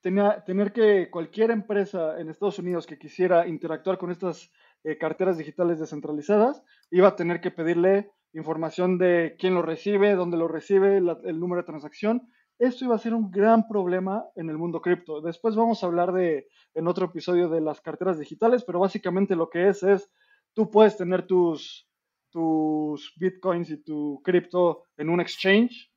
tenía, 0.00 0.44
tener 0.44 0.72
que 0.72 1.10
cualquier 1.10 1.50
empresa 1.50 2.20
en 2.20 2.28
Estados 2.28 2.58
Unidos 2.58 2.86
que 2.86 2.98
quisiera 2.98 3.46
interactuar 3.46 3.98
con 3.98 4.10
estas 4.10 4.50
eh, 4.84 4.96
carteras 4.98 5.38
digitales 5.38 5.78
descentralizadas, 5.78 6.62
iba 6.90 7.08
a 7.08 7.16
tener 7.16 7.40
que 7.40 7.50
pedirle 7.50 8.10
información 8.32 8.98
de 8.98 9.36
quién 9.38 9.54
lo 9.54 9.62
recibe, 9.62 10.14
dónde 10.14 10.36
lo 10.36 10.48
recibe, 10.48 10.98
el 10.98 11.40
número 11.40 11.62
de 11.62 11.66
transacción 11.66 12.28
esto 12.58 12.84
iba 12.84 12.96
a 12.96 12.98
ser 12.98 13.14
un 13.14 13.30
gran 13.30 13.68
problema 13.68 14.24
en 14.34 14.50
el 14.50 14.58
mundo 14.58 14.80
cripto. 14.80 15.20
Después 15.20 15.54
vamos 15.54 15.82
a 15.82 15.86
hablar 15.86 16.12
de, 16.12 16.48
en 16.74 16.88
otro 16.88 17.06
episodio 17.06 17.48
de 17.48 17.60
las 17.60 17.80
carteras 17.80 18.18
digitales, 18.18 18.64
pero 18.64 18.80
básicamente 18.80 19.36
lo 19.36 19.48
que 19.48 19.68
es 19.68 19.84
es, 19.84 20.10
tú 20.54 20.68
puedes 20.68 20.96
tener 20.96 21.24
tus, 21.24 21.88
tus 22.30 23.12
bitcoins 23.16 23.70
y 23.70 23.76
tu 23.84 24.20
cripto 24.24 24.82
en 24.96 25.08
un 25.08 25.20
exchange 25.20 25.92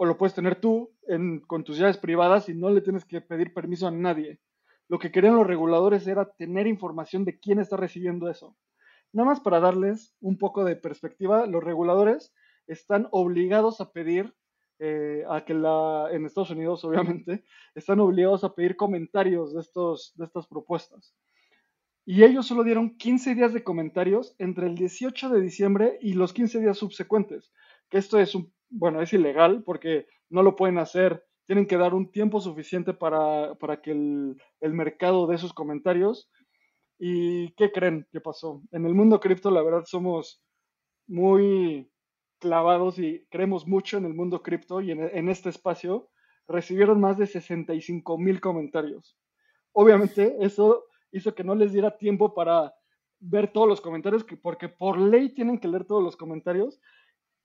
o 0.00 0.06
lo 0.06 0.16
puedes 0.16 0.34
tener 0.34 0.58
tú 0.58 0.96
con 1.46 1.62
tus 1.62 1.76
llaves 1.76 1.98
privadas 1.98 2.48
y 2.48 2.54
no 2.54 2.70
le 2.70 2.80
tienes 2.80 3.04
que 3.04 3.20
pedir 3.20 3.52
permiso 3.52 3.86
a 3.86 3.90
nadie. 3.90 4.40
Lo 4.88 4.98
que 4.98 5.12
querían 5.12 5.36
los 5.36 5.46
reguladores 5.46 6.06
era 6.06 6.24
tener 6.24 6.66
información 6.66 7.26
de 7.26 7.38
quién 7.38 7.58
está 7.58 7.76
recibiendo 7.76 8.30
eso. 8.30 8.56
Nada 9.12 9.28
más 9.28 9.40
para 9.40 9.60
darles 9.60 10.16
un 10.22 10.38
poco 10.38 10.64
de 10.64 10.74
perspectiva, 10.74 11.44
los 11.44 11.62
reguladores 11.62 12.32
están 12.66 13.08
obligados 13.10 13.82
a 13.82 13.92
pedir 13.92 14.34
eh, 14.78 15.22
a 15.28 15.44
que 15.44 15.52
la, 15.52 16.08
en 16.10 16.24
Estados 16.24 16.52
Unidos, 16.52 16.82
obviamente, 16.82 17.44
están 17.74 18.00
obligados 18.00 18.42
a 18.42 18.54
pedir 18.54 18.76
comentarios 18.76 19.52
de, 19.52 19.60
estos, 19.60 20.14
de 20.16 20.24
estas 20.24 20.46
propuestas. 20.46 21.14
Y 22.06 22.24
ellos 22.24 22.46
solo 22.46 22.64
dieron 22.64 22.96
15 22.96 23.34
días 23.34 23.52
de 23.52 23.62
comentarios 23.62 24.34
entre 24.38 24.66
el 24.66 24.76
18 24.76 25.28
de 25.28 25.42
diciembre 25.42 25.98
y 26.00 26.14
los 26.14 26.32
15 26.32 26.58
días 26.58 26.78
subsecuentes. 26.78 27.52
Que 27.90 27.98
esto 27.98 28.18
es 28.18 28.34
un, 28.34 28.50
bueno, 28.70 29.02
es 29.02 29.12
ilegal 29.12 29.62
porque 29.64 30.06
no 30.28 30.42
lo 30.42 30.56
pueden 30.56 30.78
hacer. 30.78 31.24
Tienen 31.46 31.66
que 31.66 31.76
dar 31.76 31.94
un 31.94 32.10
tiempo 32.10 32.40
suficiente 32.40 32.94
para, 32.94 33.54
para 33.56 33.82
que 33.82 33.90
el, 33.90 34.40
el 34.60 34.72
mercado 34.72 35.26
dé 35.26 35.36
sus 35.36 35.52
comentarios. 35.52 36.30
¿Y 36.98 37.52
qué 37.54 37.72
creen 37.72 38.06
que 38.12 38.20
pasó? 38.20 38.62
En 38.72 38.86
el 38.86 38.94
mundo 38.94 39.20
cripto, 39.20 39.50
la 39.50 39.62
verdad, 39.62 39.84
somos 39.84 40.42
muy 41.06 41.90
clavados 42.40 42.98
y 42.98 43.26
creemos 43.30 43.66
mucho 43.68 43.98
en 43.98 44.06
el 44.06 44.14
mundo 44.14 44.42
cripto 44.42 44.80
y 44.80 44.90
en, 44.90 45.28
este 45.28 45.50
espacio, 45.50 46.08
recibieron 46.48 47.00
más 47.00 47.18
de 47.18 47.26
65 47.26 48.18
mil 48.18 48.40
comentarios. 48.40 49.16
Obviamente, 49.72 50.36
eso 50.40 50.86
hizo 51.12 51.34
que 51.34 51.44
no 51.44 51.54
les 51.54 51.72
diera 51.72 51.96
tiempo 51.96 52.34
para 52.34 52.74
ver 53.20 53.52
todos 53.52 53.68
los 53.68 53.80
comentarios, 53.80 54.24
porque 54.42 54.68
por 54.68 54.98
ley 54.98 55.34
tienen 55.34 55.58
que 55.58 55.68
leer 55.68 55.84
todos 55.84 56.02
los 56.02 56.16
comentarios. 56.16 56.80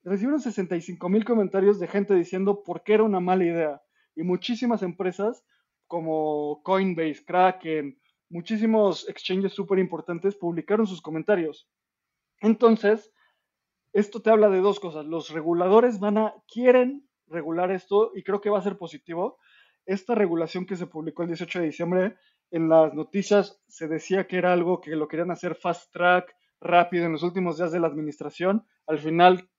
Recibieron 0.05 0.39
65 0.39 1.09
mil 1.09 1.25
comentarios 1.25 1.79
de 1.79 1.87
gente 1.87 2.13
diciendo 2.13 2.61
por 2.63 2.83
qué 2.83 2.93
era 2.93 3.03
una 3.03 3.19
mala 3.19 3.43
idea. 3.43 3.81
Y 4.15 4.21
muchísimas 4.21 4.83
empresas 4.83 5.43
como 5.87 6.61
Coinbase, 6.61 7.25
Kraken, 7.25 7.99
muchísimos 8.29 9.09
exchanges 9.09 9.53
súper 9.53 9.79
importantes 9.79 10.35
publicaron 10.35 10.85
sus 10.85 11.01
comentarios. 11.01 11.67
Entonces, 12.39 13.11
esto 13.93 14.21
te 14.21 14.29
habla 14.29 14.49
de 14.49 14.59
dos 14.59 14.79
cosas. 14.79 15.07
Los 15.07 15.31
reguladores 15.31 15.99
van 15.99 16.19
a, 16.19 16.35
quieren 16.47 17.09
regular 17.25 17.71
esto 17.71 18.11
y 18.13 18.21
creo 18.21 18.41
que 18.41 18.51
va 18.51 18.59
a 18.59 18.63
ser 18.63 18.77
positivo. 18.77 19.39
Esta 19.87 20.13
regulación 20.13 20.67
que 20.67 20.75
se 20.75 20.85
publicó 20.85 21.23
el 21.23 21.29
18 21.29 21.59
de 21.59 21.65
diciembre, 21.65 22.15
en 22.51 22.69
las 22.69 22.93
noticias 22.93 23.59
se 23.67 23.87
decía 23.87 24.27
que 24.27 24.37
era 24.37 24.53
algo 24.53 24.81
que 24.81 24.95
lo 24.95 25.07
querían 25.07 25.31
hacer 25.31 25.55
fast 25.55 25.91
track, 25.91 26.35
rápido 26.61 27.07
en 27.07 27.13
los 27.13 27.23
últimos 27.23 27.57
días 27.57 27.71
de 27.71 27.79
la 27.79 27.87
administración. 27.87 28.67
Al 28.85 28.99
final 28.99 29.49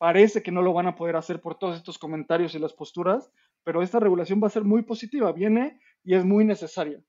parece 0.00 0.42
que 0.42 0.50
no 0.50 0.62
lo 0.62 0.72
van 0.72 0.86
a 0.86 0.96
poder 0.96 1.16
hacer 1.16 1.40
por 1.40 1.58
todos 1.58 1.76
estos 1.76 1.98
comentarios 1.98 2.54
y 2.54 2.58
las 2.58 2.72
posturas, 2.72 3.30
pero 3.62 3.82
esta 3.82 4.00
regulación 4.00 4.40
va 4.42 4.46
a 4.46 4.56
ser 4.56 4.64
muy 4.64 4.82
positiva, 4.82 5.30
viene 5.32 5.78
y 6.02 6.14
es 6.14 6.24
muy 6.24 6.44
necesaria 6.44 7.04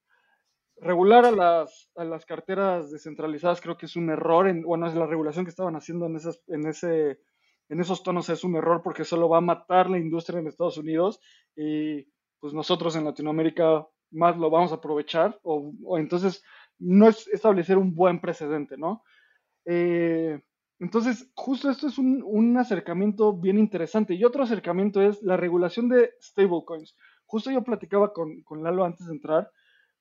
regular 0.82 1.26
a 1.26 1.32
las, 1.32 1.92
a 1.96 2.04
las 2.04 2.26
carteras 2.26 2.92
descentralizadas 2.92 3.62
creo 3.62 3.78
que 3.78 3.86
es 3.86 3.96
un 3.96 4.10
error, 4.10 4.48
en, 4.48 4.64
bueno, 4.64 4.88
es 4.88 4.96
la 4.96 5.06
regulación 5.06 5.46
que 5.46 5.52
estaban 5.52 5.76
haciendo 5.76 6.08
en, 6.08 6.16
esas, 6.16 6.42
en, 6.48 6.68
ese, 6.68 7.20
en 7.70 7.80
esos 7.80 8.04
tonos 8.04 8.30
es 8.30 8.44
un 8.44 8.56
error 8.56 8.82
porque 8.84 9.06
solo 9.06 9.30
va 9.30 9.38
a 9.38 9.42
matar 9.42 9.90
la 9.90 10.00
industria 10.00 10.40
en 10.40 10.48
Estados 10.48 10.78
Unidos 10.78 11.22
y 11.56 12.04
pues 12.40 12.54
nosotros 12.54 12.96
en 12.96 13.06
Latinoamérica 13.06 13.88
más 14.10 14.36
lo 14.38 14.50
vamos 14.50 14.72
a 14.72 14.76
aprovechar 14.76 15.40
o, 15.44 15.72
entonces 15.98 16.44
no 16.80 17.08
es 17.08 17.28
establecer 17.28 17.78
un 17.78 17.94
buen 17.94 18.20
precedente, 18.20 18.76
¿no? 18.76 19.04
Eh, 19.66 20.42
entonces, 20.82 21.32
justo 21.36 21.70
esto 21.70 21.88
es 21.88 21.98
un, 21.98 22.22
un, 22.26 22.58
acercamiento 22.58 23.34
bien 23.34 23.58
interesante. 23.58 24.16
Y 24.16 24.26
otro 24.26 24.44
acercamiento 24.44 25.02
es 25.02 25.22
la 25.22 25.38
regulación 25.38 25.88
de 25.88 26.12
stablecoins. 26.22 26.98
Justo 27.26 27.52
yo 27.52 27.64
platicaba 27.64 28.12
con, 28.12 28.42
con 28.44 28.64
Lalo 28.64 28.84
antes 28.84 29.08
de 29.08 29.14
entrar, 29.14 29.50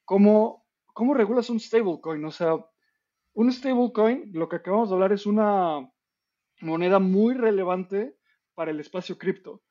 cómo 0.04 0.64
¿cómo 0.92 1.14
regulas 1.14 1.50
un 1.50 1.60
stablecoin? 1.60 2.24
O 2.26 2.30
sea, 2.30 2.56
un 3.32 3.50
stablecoin, 3.50 4.30
lo 4.34 4.48
que 4.48 4.56
acabamos 4.56 4.90
de 4.90 4.94
hablar, 4.94 5.12
es 5.12 5.26
una 5.26 5.90
moneda 6.60 6.98
muy 6.98 7.34
relevante 7.34 8.16
para 8.54 8.70
el 8.70 8.80
espacio 8.80 9.16
cripto, 9.16 9.62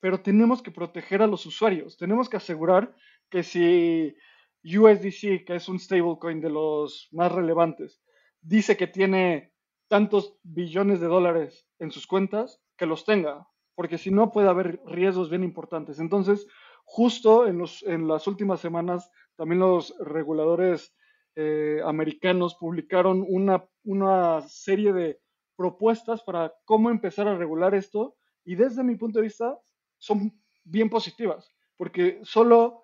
pero 0.00 0.20
tenemos 0.20 0.62
que 0.62 0.70
proteger 0.70 1.22
a 1.22 1.26
los 1.26 1.46
usuarios, 1.46 1.96
tenemos 1.96 2.28
que 2.28 2.36
asegurar 2.36 2.94
que 3.30 3.42
si 3.42 4.14
USDC, 4.62 5.46
que 5.46 5.54
es 5.56 5.68
un 5.70 5.78
stablecoin 5.78 6.42
de 6.42 6.50
los 6.50 7.08
más 7.12 7.32
relevantes, 7.32 8.02
dice 8.42 8.76
que 8.76 8.86
tiene 8.86 9.53
tantos 9.94 10.36
billones 10.42 10.98
de 10.98 11.06
dólares 11.06 11.68
en 11.78 11.92
sus 11.92 12.08
cuentas, 12.08 12.60
que 12.76 12.84
los 12.84 13.04
tenga, 13.04 13.46
porque 13.76 13.96
si 13.96 14.10
no 14.10 14.32
puede 14.32 14.48
haber 14.48 14.80
riesgos 14.84 15.30
bien 15.30 15.44
importantes. 15.44 16.00
Entonces, 16.00 16.48
justo 16.84 17.46
en, 17.46 17.58
los, 17.58 17.84
en 17.84 18.08
las 18.08 18.26
últimas 18.26 18.58
semanas 18.58 19.08
también 19.36 19.60
los 19.60 19.96
reguladores 20.00 20.92
eh, 21.36 21.80
americanos 21.84 22.56
publicaron 22.56 23.24
una, 23.28 23.68
una 23.84 24.40
serie 24.48 24.92
de 24.92 25.20
propuestas 25.54 26.24
para 26.24 26.52
cómo 26.64 26.90
empezar 26.90 27.28
a 27.28 27.38
regular 27.38 27.72
esto 27.76 28.16
y 28.44 28.56
desde 28.56 28.82
mi 28.82 28.96
punto 28.96 29.20
de 29.20 29.26
vista 29.26 29.56
son 29.98 30.42
bien 30.64 30.90
positivas, 30.90 31.48
porque 31.76 32.18
solo 32.24 32.82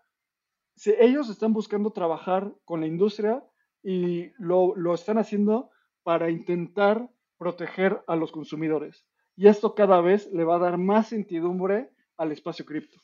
si 0.76 0.94
ellos 0.96 1.28
están 1.28 1.52
buscando 1.52 1.90
trabajar 1.90 2.54
con 2.64 2.82
la 2.82 2.86
industria 2.86 3.42
y 3.82 4.30
lo, 4.38 4.76
lo 4.76 4.94
están 4.94 5.18
haciendo 5.18 5.72
para 6.02 6.30
intentar 6.30 7.10
proteger 7.38 8.02
a 8.06 8.16
los 8.16 8.32
consumidores. 8.32 9.04
Y 9.36 9.48
esto 9.48 9.74
cada 9.74 10.00
vez 10.00 10.28
le 10.32 10.44
va 10.44 10.56
a 10.56 10.58
dar 10.60 10.76
más 10.76 11.12
incertidumbre 11.12 11.90
al 12.16 12.32
espacio 12.32 12.64
cripto. 12.66 13.00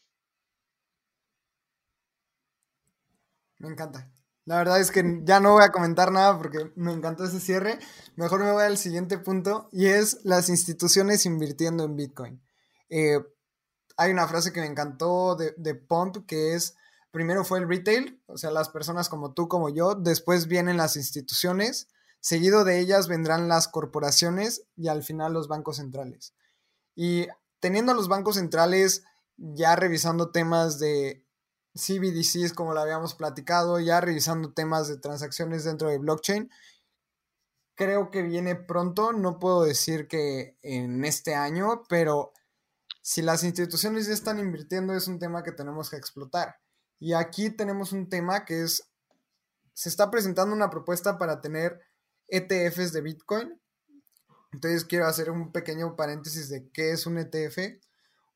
Me 3.58 3.68
encanta. 3.68 4.12
La 4.44 4.58
verdad 4.58 4.80
es 4.80 4.90
que 4.90 5.22
ya 5.24 5.40
no 5.40 5.54
voy 5.54 5.64
a 5.64 5.72
comentar 5.72 6.12
nada 6.12 6.38
porque 6.38 6.70
me 6.76 6.92
encantó 6.92 7.24
ese 7.24 7.40
cierre. 7.40 7.78
Mejor 8.14 8.44
me 8.44 8.52
voy 8.52 8.62
al 8.62 8.78
siguiente 8.78 9.18
punto 9.18 9.68
y 9.72 9.86
es 9.86 10.20
las 10.24 10.48
instituciones 10.48 11.26
invirtiendo 11.26 11.84
en 11.84 11.96
Bitcoin. 11.96 12.42
Eh, 12.88 13.18
hay 13.96 14.12
una 14.12 14.28
frase 14.28 14.52
que 14.52 14.60
me 14.60 14.66
encantó 14.66 15.34
de, 15.34 15.54
de 15.56 15.74
Pump 15.74 16.26
que 16.26 16.54
es, 16.54 16.76
primero 17.10 17.44
fue 17.44 17.58
el 17.58 17.68
retail, 17.68 18.22
o 18.26 18.36
sea, 18.36 18.50
las 18.50 18.68
personas 18.68 19.08
como 19.08 19.32
tú, 19.32 19.48
como 19.48 19.68
yo, 19.68 19.94
después 19.94 20.46
vienen 20.46 20.76
las 20.76 20.96
instituciones, 20.96 21.88
seguido 22.26 22.64
de 22.64 22.80
ellas 22.80 23.06
vendrán 23.06 23.46
las 23.46 23.68
corporaciones 23.68 24.66
y 24.74 24.88
al 24.88 25.04
final 25.04 25.32
los 25.32 25.46
bancos 25.46 25.76
centrales. 25.76 26.34
Y 26.96 27.28
teniendo 27.60 27.92
a 27.92 27.94
los 27.94 28.08
bancos 28.08 28.34
centrales 28.34 29.04
ya 29.36 29.76
revisando 29.76 30.32
temas 30.32 30.80
de 30.80 31.24
CBDCs 31.74 32.52
como 32.52 32.74
lo 32.74 32.80
habíamos 32.80 33.14
platicado, 33.14 33.78
ya 33.78 34.00
revisando 34.00 34.52
temas 34.52 34.88
de 34.88 34.96
transacciones 34.96 35.62
dentro 35.62 35.88
de 35.88 35.98
blockchain. 35.98 36.50
Creo 37.76 38.10
que 38.10 38.22
viene 38.22 38.56
pronto, 38.56 39.12
no 39.12 39.38
puedo 39.38 39.62
decir 39.62 40.08
que 40.08 40.58
en 40.62 41.04
este 41.04 41.36
año, 41.36 41.84
pero 41.88 42.32
si 43.02 43.22
las 43.22 43.44
instituciones 43.44 44.08
ya 44.08 44.14
están 44.14 44.40
invirtiendo 44.40 44.94
es 44.94 45.06
un 45.06 45.20
tema 45.20 45.44
que 45.44 45.52
tenemos 45.52 45.90
que 45.90 45.96
explotar. 45.96 46.56
Y 46.98 47.12
aquí 47.12 47.50
tenemos 47.50 47.92
un 47.92 48.08
tema 48.08 48.44
que 48.44 48.64
es, 48.64 48.90
se 49.74 49.88
está 49.88 50.10
presentando 50.10 50.56
una 50.56 50.70
propuesta 50.70 51.18
para 51.18 51.40
tener 51.40 51.86
ETFs 52.28 52.92
de 52.92 53.00
Bitcoin. 53.00 53.60
Entonces 54.52 54.84
quiero 54.84 55.06
hacer 55.06 55.30
un 55.30 55.52
pequeño 55.52 55.96
paréntesis 55.96 56.48
de 56.48 56.70
qué 56.70 56.92
es 56.92 57.06
un 57.06 57.18
ETF. 57.18 57.58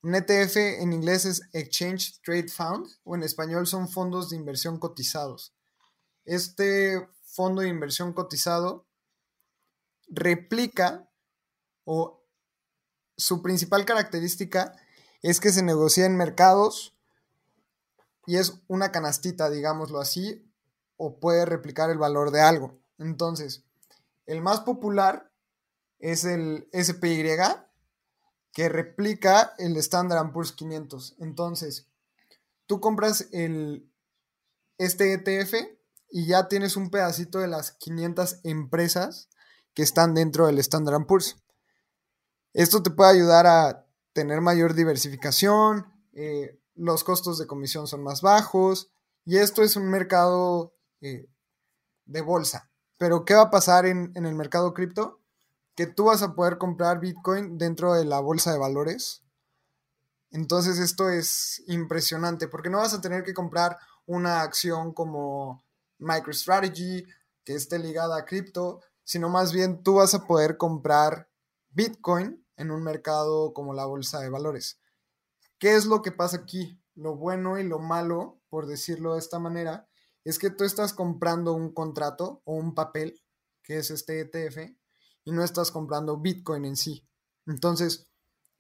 Un 0.03 0.15
ETF 0.15 0.57
en 0.57 0.93
inglés 0.93 1.25
es 1.25 1.43
Exchange 1.53 2.21
Trade 2.23 2.49
Fund 2.49 2.87
o 3.05 3.15
en 3.15 3.23
español 3.23 3.67
son 3.67 3.89
fondos 3.89 4.31
de 4.31 4.37
inversión 4.37 4.79
cotizados. 4.79 5.55
Este 6.25 7.09
fondo 7.25 7.63
de 7.63 7.69
inversión 7.69 8.13
cotizado 8.13 8.87
replica 10.09 11.09
o 11.85 12.23
su 13.17 13.43
principal 13.43 13.85
característica 13.85 14.75
es 15.23 15.41
que 15.41 15.53
se 15.53 15.63
negocia 15.63 16.07
en 16.07 16.17
mercados 16.17 16.97
y 18.27 18.37
es 18.37 18.61
una 18.69 18.93
canastita, 18.93 19.51
digámoslo 19.51 20.01
así, 20.01 20.51
o 20.97 21.19
puede 21.19 21.45
replicar 21.45 21.91
el 21.91 21.99
valor 21.99 22.31
de 22.31 22.41
algo. 22.41 22.79
Entonces, 22.99 23.65
el 24.27 24.41
más 24.41 24.61
popular 24.61 25.31
es 25.99 26.25
el 26.25 26.69
SPY, 26.73 27.37
que 28.53 28.69
replica 28.69 29.55
el 29.59 29.77
Standard 29.77 30.33
Poor's 30.33 30.53
500. 30.53 31.17
Entonces, 31.21 31.89
tú 32.67 32.81
compras 32.81 33.29
el, 33.33 33.91
este 34.79 35.13
ETF 35.13 35.55
y 36.11 36.27
ya 36.27 36.49
tienes 36.49 36.77
un 36.77 36.91
pedacito 36.91 37.39
de 37.39 37.49
las 37.49 37.73
500 37.73 38.41
empresas 38.45 39.29
que 39.75 39.83
están 39.83 40.15
dentro 40.15 40.47
del 40.47 40.59
Standard 40.59 41.07
Poor's. 41.07 41.37
Esto 42.53 42.83
te 42.83 42.91
puede 42.91 43.13
ayudar 43.13 43.47
a 43.47 43.87
tener 44.13 44.41
mayor 44.41 44.75
diversificación, 44.75 45.87
eh, 46.13 46.59
los 46.75 47.05
costos 47.05 47.39
de 47.39 47.47
comisión 47.47 47.87
son 47.87 48.03
más 48.03 48.23
bajos 48.23 48.91
y 49.25 49.37
esto 49.37 49.63
es 49.63 49.77
un 49.77 49.89
mercado 49.89 50.75
eh, 51.01 51.29
de 52.07 52.21
bolsa. 52.23 52.70
Pero 53.01 53.25
¿qué 53.25 53.33
va 53.33 53.45
a 53.45 53.51
pasar 53.51 53.87
en, 53.87 54.13
el 54.15 54.35
mercado 54.35 54.75
cripto? 54.75 55.21
que 55.75 55.87
tú 55.87 56.05
vas 56.05 56.21
a 56.21 56.35
poder 56.35 56.59
comprar 56.59 57.01
Bitcoin 57.01 57.57
dentro 57.57 57.95
de 57.95 58.05
la 58.05 58.21
bolsa 58.21 58.53
de 58.53 58.59
valores. 58.59 59.23
Entonces 60.31 60.79
esto 60.79 61.09
es 61.09 61.63
impresionante 61.69 62.47
porque 62.47 62.69
no 62.69 62.77
vas 62.77 62.93
a 62.93 63.01
tener 63.01 63.25
que 63.25 63.33
comprar 63.33 63.79
una 64.05 64.43
acción 64.43 64.93
como 64.93 65.65
MicroStrategy 65.99 67.07
que 67.43 67.55
esté 67.55 67.79
ligada 67.79 68.19
a 68.19 68.27
cripto, 68.27 68.83
sino 69.03 69.31
más 69.31 69.55
bien 69.55 69.83
tú 69.83 69.95
vas 69.95 70.13
a 70.13 70.27
poder 70.27 70.59
comprar 70.59 71.31
Bitcoin 71.71 72.45
en 72.59 72.71
un 72.71 72.83
mercado 72.83 73.55
como 73.55 73.73
la 73.73 73.87
bolsa 73.87 74.21
de 74.21 74.29
valores. 74.29 74.79
¿Qué 75.59 75.75
es 75.75 75.87
lo 75.87 76.03
que 76.03 76.13
pasa 76.13 76.37
aquí? 76.37 76.79
Lo 76.95 77.17
bueno 77.17 77.59
y 77.59 77.67
lo 77.67 77.79
malo, 77.79 78.43
por 78.51 78.67
decirlo 78.67 79.15
de 79.15 79.21
esta 79.21 79.39
manera, 79.39 79.89
es 80.25 80.39
que 80.39 80.51
tú 80.51 80.65
estás 80.65 80.93
comprando 80.93 81.53
un 81.53 81.73
contrato 81.73 82.43
o 82.45 82.55
un 82.55 82.75
papel, 82.75 83.23
que 83.63 83.79
es 83.79 83.91
este 83.91 84.21
ETF, 84.21 84.71
y 85.25 85.33
no 85.33 85.43
estás 85.43 85.71
comprando 85.71 86.19
Bitcoin 86.19 86.65
en 86.65 86.77
sí. 86.77 87.07
Entonces, 87.47 88.09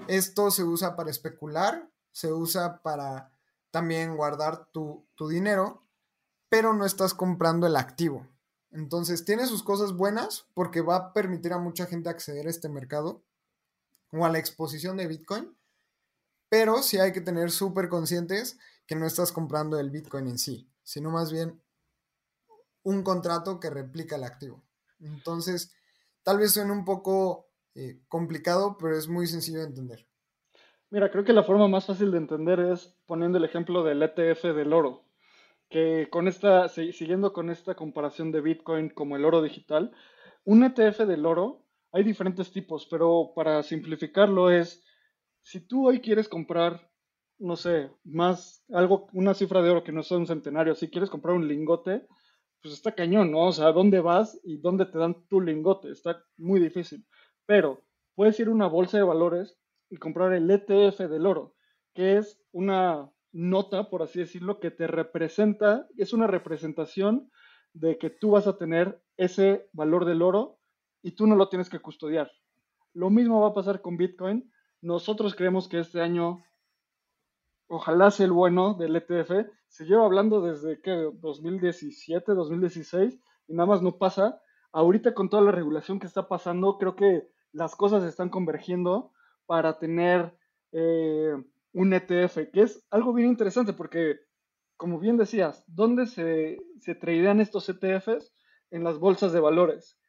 esto 0.09 0.51
se 0.51 0.65
usa 0.65 0.97
para 0.97 1.11
especular, 1.11 1.91
se 2.13 2.33
usa 2.33 2.83
para 2.83 3.33
también 3.71 4.17
guardar 4.17 4.67
tu, 4.73 5.07
tu 5.15 5.29
dinero, 5.29 5.85
pero 6.49 6.75
no 6.75 6.85
estás 6.85 7.15
comprando 7.15 7.67
el 7.67 7.77
activo. 7.77 8.27
Entonces, 8.73 9.25
tiene 9.25 9.47
sus 9.47 9.63
cosas 9.63 9.93
buenas 9.93 10.47
porque 10.55 10.81
va 10.81 10.97
a 10.97 11.13
permitir 11.13 11.53
a 11.53 11.59
mucha 11.59 11.87
gente 11.87 12.09
acceder 12.09 12.47
a 12.47 12.51
este 12.51 12.69
mercado 12.69 13.23
o 14.13 14.25
a 14.25 14.31
la 14.31 14.39
exposición 14.39 14.97
de 14.97 15.07
Bitcoin, 15.07 15.57
pero 16.49 16.83
sí 16.83 16.99
hay 16.99 17.13
que 17.13 17.21
tener 17.21 17.51
súper 17.51 17.89
conscientes 17.89 18.59
que 18.87 18.97
no 18.97 19.07
estás 19.07 19.33
comprando 19.33 19.79
el 19.79 19.91
Bitcoin 19.91 20.27
en 20.29 20.39
sí, 20.39 20.70
sino 20.91 21.11
más 21.11 21.31
bien 21.31 21.63
un 22.83 23.05
contrato 23.05 23.61
que 23.61 23.71
replica 23.71 24.17
el 24.17 24.25
activo. 24.25 24.65
Entonces, 24.99 25.73
tal 26.25 26.39
vez 26.39 26.53
suene 26.53 26.73
un 26.73 26.85
poco 26.85 27.47
eh, 27.77 28.01
complicado, 28.09 28.77
pero 28.77 28.99
es 28.99 29.07
muy 29.07 29.29
sencillo 29.29 29.61
de 29.61 29.67
entender. 29.67 30.09
Mira, 30.91 31.13
creo 31.13 31.23
que 31.23 31.33
la 31.33 31.45
forma 31.45 31.69
más 31.69 31.87
fácil 31.87 32.11
de 32.11 32.19
entender 32.19 32.59
es 32.59 32.99
poniendo 33.07 33.39
el 33.39 33.45
ejemplo 33.45 33.85
del 33.85 34.03
ETF 34.03 34.43
del 34.53 34.73
oro, 34.73 35.05
que 35.69 36.09
con 36.11 36.27
esta, 36.27 36.69
siguiendo 36.69 37.33
con 37.33 37.51
esta 37.51 37.77
comparación 37.77 38.33
de 38.33 38.41
Bitcoin 38.41 38.91
como 38.91 39.15
el 39.15 39.25
oro 39.25 39.43
digital, 39.43 39.93
un 40.43 40.65
ETF 40.65 41.07
del 41.07 41.25
oro 41.25 41.65
hay 41.93 42.03
diferentes 42.03 42.51
tipos, 42.51 42.89
pero 42.91 43.31
para 43.37 43.63
simplificarlo 43.63 44.51
es, 44.51 44.85
si 45.43 45.61
tú 45.61 45.87
hoy 45.87 46.01
quieres 46.01 46.29
comprar, 46.29 46.90
no 47.41 47.57
sé, 47.57 47.91
más, 48.05 48.65
algo, 48.73 49.09
una 49.13 49.35
cifra 49.35 49.63
de 49.63 49.71
oro 49.71 49.83
que 49.83 49.93
no 49.93 50.03
sea 50.03 50.19
un 50.19 50.27
centenario, 50.27 50.75
si 50.75 50.89
quieres 50.89 51.11
comprar 51.11 51.35
un 51.35 51.49
lingote, 51.49 52.07
pues 52.63 52.75
está 52.75 52.95
cañón, 52.95 53.33
¿no? 53.33 53.47
O 53.47 53.53
sea, 53.53 53.73
¿dónde 53.73 54.01
vas 54.01 54.39
y 54.45 54.59
dónde 54.59 54.87
te 54.87 54.99
dan 54.99 55.27
tu 55.29 55.41
lingote? 55.41 55.91
Está 55.91 56.23
muy 56.37 56.61
difícil. 56.61 57.07
Pero 57.47 57.83
puedes 58.15 58.39
ir 58.39 58.49
a 58.49 58.53
una 58.53 58.67
bolsa 58.67 58.99
de 58.99 59.03
valores 59.03 59.59
y 59.89 59.97
comprar 59.97 60.33
el 60.33 60.51
ETF 60.51 61.01
del 61.09 61.27
oro, 61.27 61.55
que 61.95 62.19
es 62.19 62.41
una 62.53 63.11
nota, 63.33 63.89
por 63.89 64.03
así 64.03 64.19
decirlo, 64.21 64.61
que 64.61 64.71
te 64.71 64.87
representa, 64.87 65.89
es 65.97 66.13
una 66.13 66.27
representación 66.27 67.31
de 67.73 67.99
que 67.99 68.11
tú 68.11 68.33
vas 68.33 68.47
a 68.47 68.59
tener 68.59 69.03
ese 69.17 69.69
valor 69.73 70.05
del 70.05 70.23
oro 70.23 70.59
y 71.03 71.13
tú 71.13 71.27
no 71.27 71.37
lo 71.37 71.49
tienes 71.49 71.71
que 71.71 71.79
custodiar. 71.79 72.31
Lo 72.93 73.11
mismo 73.11 73.41
va 73.41 73.49
a 73.49 73.55
pasar 73.55 73.81
con 73.81 73.97
Bitcoin. 73.97 74.53
Nosotros 74.81 75.35
creemos 75.35 75.69
que 75.69 75.79
este 75.79 76.01
año, 76.01 76.43
ojalá 77.71 78.11
sea 78.11 78.27
el 78.27 78.33
bueno 78.33 78.75
del 78.75 78.97
ETF, 78.97 79.49
se 79.69 79.85
lleva 79.85 80.05
hablando 80.05 80.43
desde 80.43 80.81
que 80.83 80.91
2017, 80.91 82.33
2016 82.33 83.19
y 83.49 83.55
nada 83.55 83.67
más 83.67 83.83
no 83.83 83.97
pasa. 83.97 84.41
Ahorita 84.73 85.15
con 85.15 85.31
toda 85.31 85.43
la 85.43 85.53
regulación 85.53 85.99
que 86.01 86.07
está 86.07 86.29
pasando, 86.29 86.79
creo 86.79 86.97
que 86.97 87.29
las 87.53 87.77
cosas 87.77 88.05
están 88.05 88.29
convergiendo 88.29 89.13
para 89.47 89.79
tener 89.79 90.37
eh, 90.73 91.35
un 91.73 91.93
ETF, 91.93 92.51
que 92.53 92.63
es 92.63 92.87
algo 92.91 93.13
bien 93.13 93.29
interesante 93.29 93.73
porque, 93.73 94.21
como 94.77 94.99
bien 94.99 95.17
decías, 95.17 95.65
¿dónde 95.67 96.07
se, 96.07 96.59
se 96.81 96.99
estos 97.41 97.69
ETFs? 97.69 98.33
En 98.73 98.85
las 98.85 98.99
bolsas 98.99 99.33
de 99.33 99.41
valores 99.41 100.01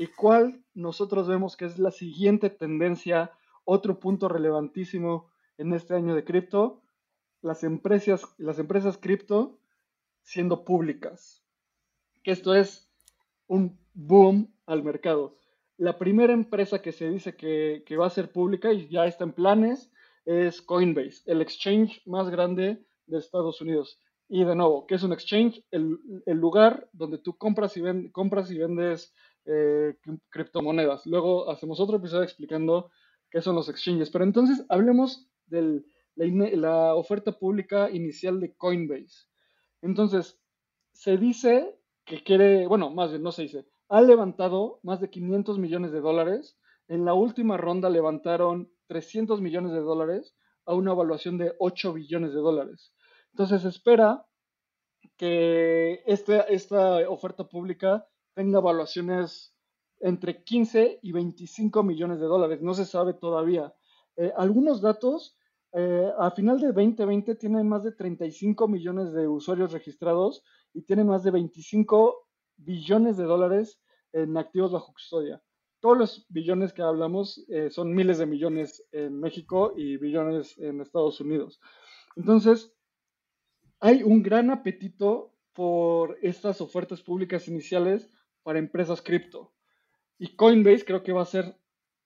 y 0.00 0.06
cuál 0.06 0.64
nosotros 0.72 1.28
vemos 1.28 1.58
que 1.58 1.66
es 1.66 1.78
la 1.78 1.90
siguiente 1.90 2.48
tendencia, 2.48 3.32
otro 3.64 4.00
punto 4.00 4.28
relevantísimo 4.28 5.30
en 5.58 5.74
este 5.74 5.94
año 5.94 6.14
de 6.14 6.24
cripto, 6.24 6.82
las 7.42 7.64
empresas, 7.64 8.22
las 8.38 8.58
empresas 8.58 8.98
cripto 8.98 9.58
siendo 10.22 10.64
públicas. 10.64 11.44
Que 12.22 12.32
esto 12.32 12.54
es 12.54 12.90
un 13.46 13.78
boom 13.94 14.52
al 14.66 14.82
mercado. 14.82 15.38
La 15.76 15.98
primera 15.98 16.32
empresa 16.32 16.82
que 16.82 16.92
se 16.92 17.10
dice 17.10 17.36
que, 17.36 17.96
va 17.96 18.06
a 18.06 18.10
ser 18.10 18.30
pública 18.30 18.72
y 18.72 18.88
ya 18.88 19.06
está 19.06 19.24
en 19.24 19.32
planes 19.32 19.90
es 20.26 20.60
Coinbase, 20.60 21.22
el 21.24 21.40
exchange 21.40 22.02
más 22.06 22.28
grande 22.28 22.84
de 23.06 23.18
Estados 23.18 23.60
Unidos. 23.60 23.98
Y 24.28 24.44
de 24.44 24.54
nuevo, 24.54 24.86
¿qué 24.86 24.94
es 24.94 25.02
un 25.02 25.12
exchange? 25.12 25.64
El, 25.70 25.98
lugar 26.26 26.88
donde 26.92 27.18
tú 27.18 27.36
compras 27.36 27.76
y, 27.76 28.10
compras 28.12 28.50
y 28.50 28.58
vendes 28.58 29.12
eh, 29.46 29.96
criptomonedas. 30.28 31.06
Luego 31.06 31.50
hacemos 31.50 31.80
otro 31.80 31.96
episodio 31.96 32.22
explicando 32.22 32.90
qué 33.30 33.40
son 33.40 33.56
los 33.56 33.68
exchanges. 33.68 34.10
Pero 34.10 34.24
entonces 34.24 34.64
hablemos 34.68 35.28
de 35.46 35.82
la, 36.16 36.94
oferta 36.94 37.32
pública 37.32 37.90
inicial 37.90 38.40
de 38.40 38.54
Coinbase. 38.54 39.26
Entonces, 39.82 40.40
se 40.92 41.16
dice 41.16 41.78
que 42.04 42.22
quiere, 42.22 42.66
bueno, 42.66 42.90
más 42.90 43.10
bien 43.10 43.22
no 43.22 43.32
se 43.32 43.42
dice, 43.42 43.66
ha 43.88 44.00
levantado 44.00 44.80
más 44.82 45.00
de 45.00 45.10
500 45.10 45.58
millones 45.58 45.92
de 45.92 46.00
dólares. 46.00 46.58
En 46.88 47.04
la 47.04 47.14
última 47.14 47.56
ronda 47.56 47.88
levantaron 47.88 48.70
300 48.88 49.40
millones 49.40 49.72
de 49.72 49.80
dólares 49.80 50.36
a 50.66 50.74
una 50.74 50.92
evaluación 50.92 51.38
de 51.38 51.54
8 51.58 51.92
billones 51.92 52.32
de 52.32 52.40
dólares. 52.40 52.92
Entonces, 53.32 53.64
espera 53.64 54.26
que 55.16 56.02
esta, 56.06 56.40
esta 56.42 57.08
oferta 57.08 57.48
pública 57.48 58.06
tenga 58.34 58.58
evaluaciones 58.58 59.54
entre 60.00 60.42
15 60.42 61.00
y 61.02 61.12
25 61.12 61.82
millones 61.82 62.20
de 62.20 62.26
dólares. 62.26 62.62
No 62.62 62.74
se 62.74 62.86
sabe 62.86 63.14
todavía. 63.14 63.74
Eh, 64.16 64.32
algunos 64.36 64.80
datos, 64.80 65.36
eh, 65.72 66.10
a 66.18 66.30
final 66.32 66.60
de 66.60 66.68
2020 66.68 67.36
tienen 67.36 67.68
más 67.68 67.84
de 67.84 67.92
35 67.92 68.66
millones 68.66 69.12
de 69.12 69.28
usuarios 69.28 69.72
registrados 69.72 70.42
y 70.72 70.82
tienen 70.82 71.06
más 71.06 71.22
de 71.22 71.30
25 71.30 72.26
billones 72.56 73.16
de 73.16 73.24
dólares 73.24 73.80
en 74.12 74.36
activos 74.36 74.72
bajo 74.72 74.92
custodia. 74.92 75.42
Todos 75.80 75.96
los 75.96 76.26
billones 76.28 76.72
que 76.72 76.82
hablamos 76.82 77.44
eh, 77.48 77.70
son 77.70 77.94
miles 77.94 78.18
de 78.18 78.26
millones 78.26 78.84
en 78.92 79.18
México 79.18 79.72
y 79.76 79.96
billones 79.96 80.58
en 80.58 80.80
Estados 80.80 81.20
Unidos. 81.20 81.60
Entonces, 82.16 82.74
hay 83.78 84.02
un 84.02 84.22
gran 84.22 84.50
apetito 84.50 85.32
por 85.54 86.18
estas 86.20 86.60
ofertas 86.60 87.00
públicas 87.00 87.48
iniciales 87.48 88.10
para 88.42 88.58
empresas 88.58 89.00
cripto. 89.00 89.52
Y 90.18 90.36
Coinbase 90.36 90.84
creo 90.84 91.02
que 91.02 91.12
va 91.12 91.22
a 91.22 91.26
ser, 91.26 91.56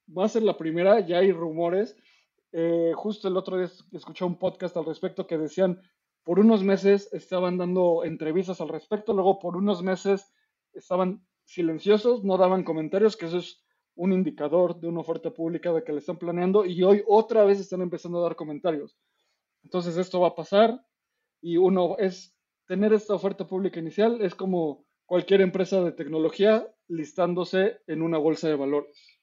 va 0.06 0.24
a 0.24 0.28
ser 0.28 0.42
la 0.42 0.56
primera, 0.56 1.00
ya 1.00 1.18
hay 1.18 1.32
rumores. 1.32 1.96
Eh, 2.56 2.92
justo 2.94 3.26
el 3.26 3.36
otro 3.36 3.56
día 3.56 3.68
escuché 3.90 4.24
un 4.24 4.38
podcast 4.38 4.76
al 4.76 4.84
respecto 4.84 5.26
que 5.26 5.36
decían, 5.36 5.82
por 6.22 6.38
unos 6.38 6.62
meses 6.62 7.12
estaban 7.12 7.58
dando 7.58 8.04
entrevistas 8.04 8.60
al 8.60 8.68
respecto, 8.68 9.12
luego 9.12 9.40
por 9.40 9.56
unos 9.56 9.82
meses 9.82 10.32
estaban 10.72 11.26
silenciosos, 11.44 12.22
no 12.22 12.36
daban 12.38 12.62
comentarios, 12.62 13.16
que 13.16 13.26
eso 13.26 13.38
es 13.38 13.64
un 13.96 14.12
indicador 14.12 14.78
de 14.78 14.86
una 14.86 15.00
oferta 15.00 15.32
pública 15.32 15.72
de 15.72 15.82
que 15.82 15.92
le 15.92 15.98
están 15.98 16.16
planeando, 16.16 16.64
y 16.64 16.84
hoy 16.84 17.02
otra 17.08 17.44
vez 17.44 17.58
están 17.58 17.82
empezando 17.82 18.20
a 18.20 18.22
dar 18.22 18.36
comentarios. 18.36 18.96
Entonces 19.64 19.96
esto 19.96 20.20
va 20.20 20.28
a 20.28 20.34
pasar 20.36 20.80
y 21.40 21.56
uno 21.56 21.96
es 21.98 22.38
tener 22.66 22.92
esta 22.92 23.14
oferta 23.14 23.48
pública 23.48 23.80
inicial, 23.80 24.22
es 24.22 24.36
como 24.36 24.86
cualquier 25.06 25.40
empresa 25.40 25.82
de 25.82 25.90
tecnología 25.90 26.72
listándose 26.86 27.80
en 27.88 28.02
una 28.02 28.18
bolsa 28.18 28.46
de 28.46 28.54
valores. 28.54 29.20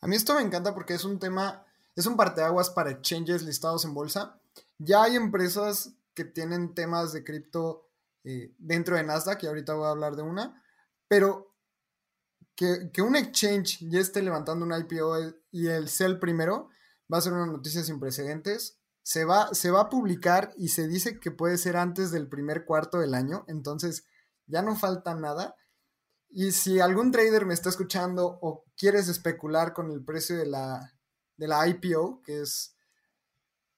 A 0.00 0.06
mí 0.06 0.14
esto 0.14 0.34
me 0.34 0.42
encanta 0.42 0.72
porque 0.74 0.94
es 0.94 1.04
un 1.04 1.18
tema, 1.18 1.65
es 1.96 2.06
un 2.06 2.16
parteaguas 2.16 2.70
para 2.70 2.90
exchanges 2.90 3.42
listados 3.42 3.84
en 3.86 3.94
bolsa. 3.94 4.38
Ya 4.78 5.02
hay 5.02 5.16
empresas 5.16 5.94
que 6.14 6.24
tienen 6.24 6.74
temas 6.74 7.12
de 7.12 7.24
cripto 7.24 7.88
eh, 8.22 8.54
dentro 8.58 8.96
de 8.96 9.02
Nasdaq, 9.02 9.42
y 9.42 9.46
ahorita 9.46 9.74
voy 9.74 9.86
a 9.86 9.90
hablar 9.90 10.14
de 10.14 10.22
una, 10.22 10.62
pero 11.08 11.54
que, 12.54 12.90
que, 12.92 13.02
un 13.02 13.16
exchange 13.16 13.80
ya 13.88 14.00
esté 14.00 14.22
levantando 14.22 14.64
un 14.64 14.72
IPO 14.72 15.16
y 15.50 15.68
el 15.68 15.88
sell 15.88 16.18
primero 16.18 16.68
va 17.12 17.18
a 17.18 17.20
ser 17.20 17.32
una 17.32 17.46
noticia 17.46 17.82
sin 17.82 18.00
precedentes. 18.00 18.78
Se 19.02 19.24
va, 19.24 19.54
se 19.54 19.70
va 19.70 19.82
a 19.82 19.88
publicar 19.88 20.52
y 20.56 20.68
se 20.68 20.88
dice 20.88 21.20
que 21.20 21.30
puede 21.30 21.58
ser 21.58 21.76
antes 21.76 22.10
del 22.10 22.28
primer 22.28 22.64
cuarto 22.64 22.98
del 22.98 23.14
año, 23.14 23.44
entonces 23.46 24.04
ya 24.46 24.62
no 24.62 24.74
falta 24.74 25.14
nada. 25.14 25.54
Y 26.28 26.52
si 26.52 26.80
algún 26.80 27.12
trader 27.12 27.46
me 27.46 27.54
está 27.54 27.68
escuchando 27.68 28.38
o 28.42 28.64
quieres 28.76 29.08
especular 29.08 29.72
con 29.72 29.90
el 29.92 30.04
precio 30.04 30.36
de 30.36 30.46
la, 30.46 30.95
de 31.36 31.48
la 31.48 31.66
IPO, 31.66 32.22
que 32.22 32.42
es 32.42 32.74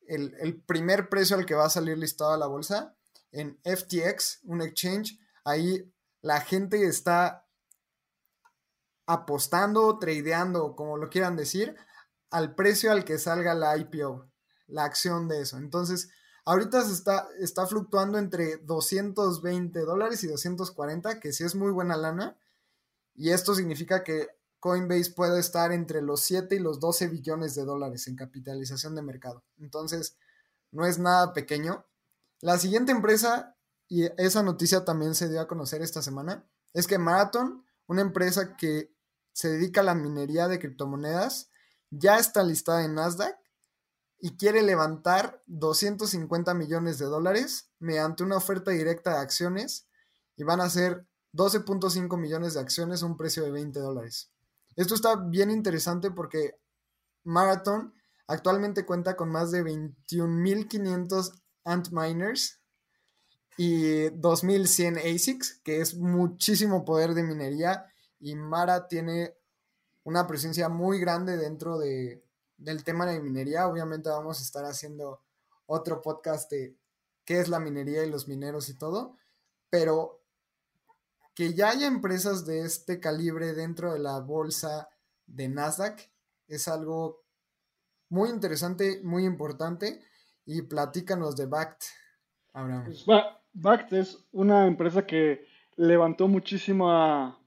el, 0.07 0.35
el, 0.41 0.61
primer 0.61 1.09
precio 1.09 1.37
al 1.37 1.47
que 1.47 1.55
va 1.55 1.67
a 1.67 1.71
salir 1.71 1.99
listado 1.99 2.33
a 2.33 2.39
la 2.39 2.47
bolsa, 2.47 2.95
en 3.31 3.59
FTX, 3.65 4.41
un 4.45 4.63
exchange, 4.63 5.19
ahí 5.45 5.93
la 6.23 6.41
gente 6.41 6.85
está 6.85 7.47
apostando, 9.07 9.99
tradeando, 9.99 10.77
como 10.77 10.97
lo 10.97 11.09
quieran 11.09 11.37
decir, 11.37 11.77
al 12.31 12.55
precio 12.55 12.93
al 12.93 13.05
que 13.05 13.19
salga 13.19 13.55
la 13.55 13.77
IPO, 13.77 14.31
la 14.67 14.85
acción 14.85 15.29
de 15.29 15.41
eso. 15.41 15.57
Entonces, 15.57 16.11
ahorita 16.45 16.83
se 16.85 16.93
está, 16.93 17.27
está 17.41 17.67
fluctuando 17.67 18.19
entre 18.19 18.59
220 18.59 19.81
dólares 19.81 20.23
y 20.25 20.29
240, 20.29 21.21
que 21.21 21.33
sí 21.33 21.45
es 21.45 21.55
muy 21.55 21.73
buena 21.73 21.97
lana. 21.97 22.37
Y 23.15 23.31
esto 23.31 23.55
significa 23.55 24.05
que 24.05 24.29
Coinbase 24.61 25.13
puede 25.13 25.41
estar 25.41 25.73
entre 25.73 26.03
los 26.03 26.21
7 26.23 26.57
y 26.57 26.59
los 26.59 26.81
12 26.81 27.09
billones 27.09 27.55
de 27.55 27.65
dólares 27.65 28.09
en 28.09 28.17
capitalización 28.17 28.95
de 28.95 29.03
mercado. 29.03 29.45
Entonces, 29.59 30.17
no 30.73 30.87
es 30.87 30.99
nada 30.99 31.33
pequeño. 31.33 31.87
La 32.41 32.59
siguiente 32.59 32.93
empresa, 32.93 33.57
y 33.89 34.05
esa 34.21 34.43
noticia 34.43 34.85
también 34.85 35.15
se 35.15 35.29
dio 35.29 35.41
a 35.41 35.49
conocer 35.49 35.83
esta 35.83 36.03
semana, 36.03 36.49
es 36.75 36.87
que 36.87 36.99
Marathon, 36.99 37.65
una 37.87 38.03
empresa 38.03 38.57
que 38.57 38.93
se 39.33 39.49
dedica 39.51 39.81
a 39.81 39.85
la 39.85 39.95
minería 39.95 40.49
de 40.49 40.59
criptomonedas, 40.59 41.51
ya 41.91 42.19
está 42.19 42.43
listada 42.43 42.85
en 42.85 42.95
Nasdaq 42.95 43.39
y 44.21 44.37
quiere 44.37 44.63
levantar 44.63 45.43
250 45.47 46.53
millones 46.55 46.99
de 46.99 47.07
dólares 47.07 47.71
mediante 47.79 48.25
una 48.25 48.37
oferta 48.37 48.73
directa 48.73 49.13
de 49.13 49.19
acciones 49.19 49.87
y 50.37 50.43
van 50.43 50.61
a 50.61 50.69
ser 50.69 51.07
12.5 51.35 52.19
millones 52.19 52.55
de 52.55 52.61
acciones 52.61 53.03
a 53.03 53.07
un 53.07 53.17
precio 53.17 53.45
de 53.45 53.53
20 53.53 53.79
dólares. 53.79 54.31
Esto 54.79 54.95
está 54.95 55.17
bien 55.17 55.51
interesante 55.51 56.13
porque 56.13 56.57
Marathon 57.25 57.93
actualmente 58.29 58.87
cuenta 58.87 59.17
con 59.17 59.29
más 59.29 59.51
de 59.51 59.65
21.500 59.65 61.33
Antminers 61.65 62.61
y 63.57 64.05
2.100 64.11 64.99
ASICs, 64.99 65.61
que 65.65 65.81
es 65.81 65.97
muchísimo 65.97 66.85
poder 66.85 67.15
de 67.15 67.25
minería 67.25 67.93
y 68.21 68.37
Mara 68.37 68.87
tiene 68.87 69.35
una 70.05 70.29
presencia 70.29 70.69
muy 70.69 71.01
grande 71.01 71.37
dentro 71.37 71.77
de, 71.77 72.25
del 72.57 72.85
tema 72.85 73.05
de 73.05 73.19
minería. 73.19 73.67
Obviamente 73.67 74.11
vamos 74.11 74.39
a 74.39 74.45
estar 74.45 74.65
haciendo 74.65 75.25
otro 75.67 76.03
podcast 76.03 76.53
de 76.53 76.77
qué 77.25 77.41
es 77.41 77.49
la 77.49 77.59
minería 77.59 78.05
y 78.05 78.11
los 78.11 78.29
mineros 78.29 78.69
y 78.69 78.79
todo, 78.79 79.17
pero 79.71 80.18
que 81.39 81.55
ya 81.55 81.71
haya 81.71 81.87
empresas 81.87 82.45
de 82.47 82.63
este 82.63 82.99
calibre 82.99 83.55
dentro 83.55 83.93
de 83.93 84.01
la 84.01 84.19
bolsa 84.19 84.89
de 85.25 85.49
Nasdaq 85.49 86.11
es 86.49 86.67
algo 86.67 87.23
muy 88.09 88.31
interesante, 88.31 89.01
muy 89.05 89.25
importante. 89.25 90.03
Y 90.45 90.63
platícanos 90.63 91.37
de 91.37 91.47
Bact, 91.47 91.85
Abraham. 92.55 92.93
Bact 93.53 93.93
es 93.93 94.27
una 94.33 94.67
empresa 94.67 95.07
que 95.07 95.47
levantó 95.77 96.27
muchísimo, 96.27 97.39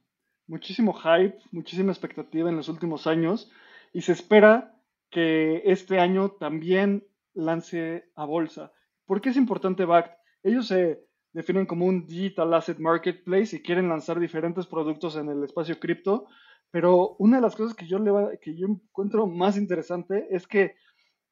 muchísimo 0.47 0.93
hype, 0.93 1.39
muchísima 1.51 1.91
expectativa 1.91 2.49
en 2.49 2.55
los 2.55 2.69
últimos 2.69 3.07
años 3.07 3.51
y 3.91 4.03
se 4.03 4.13
espera 4.13 4.73
que 5.09 5.63
este 5.65 5.99
año 5.99 6.31
también 6.31 7.05
lance 7.33 8.09
a 8.15 8.23
bolsa. 8.23 8.71
¿Por 9.05 9.19
qué 9.19 9.31
es 9.31 9.35
importante 9.35 9.83
Bact? 9.83 10.17
Ellos 10.43 10.69
se 10.69 11.10
definen 11.33 11.65
como 11.65 11.85
un 11.85 12.05
digital 12.05 12.53
asset 12.53 12.79
marketplace 12.79 13.55
y 13.55 13.61
quieren 13.61 13.89
lanzar 13.89 14.19
diferentes 14.19 14.67
productos 14.67 15.15
en 15.15 15.29
el 15.29 15.43
espacio 15.43 15.79
cripto. 15.79 16.27
Pero 16.71 17.15
una 17.19 17.37
de 17.37 17.41
las 17.41 17.55
cosas 17.55 17.75
que 17.75 17.87
yo, 17.87 17.97
encuentro 17.97 19.27
más 19.27 19.57
interesante 19.57 20.27
es 20.29 20.47
que 20.47 20.75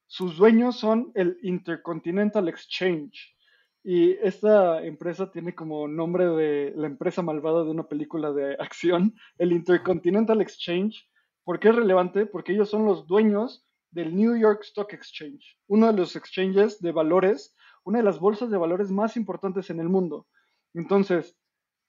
sus 0.08 0.38
dueños 0.38 0.78
son 0.78 1.12
el 1.16 1.38
Intercontinental 1.44 2.50
Exchange. 2.50 3.36
Y 3.84 4.12
esta 4.22 4.84
empresa 4.84 5.32
tiene 5.32 5.56
como 5.56 5.88
nombre 5.88 6.26
de 6.26 6.74
la 6.76 6.88
empresa 6.88 7.22
malvada 7.22 7.64
de 7.64 7.70
una 7.72 7.88
película 7.88 8.34
de 8.34 8.56
acción, 8.60 9.16
el 9.38 9.54
Intercontinental 9.54 10.42
Exchange. 10.42 11.08
¿Por 11.46 11.60
qué 11.60 11.70
es 11.70 11.76
relevante? 11.76 12.26
Porque 12.26 12.54
ellos 12.54 12.70
son 12.70 12.86
los 12.86 13.08
dueños 13.08 13.66
del 13.92 14.16
New 14.16 14.36
York 14.36 14.62
Stock 14.64 14.94
Exchange, 14.94 15.58
uno 15.68 15.88
de 15.88 15.94
los 15.94 16.16
exchanges 16.16 16.80
de 16.80 16.92
valores 16.92 17.56
una 17.89 17.97
de 17.97 18.04
las 18.04 18.19
bolsas 18.19 18.52
de 18.52 18.58
valores 18.58 18.91
más 18.91 19.17
importantes 19.17 19.71
en 19.71 19.80
el 19.80 19.89
mundo. 19.89 20.28
Entonces, 20.75 21.36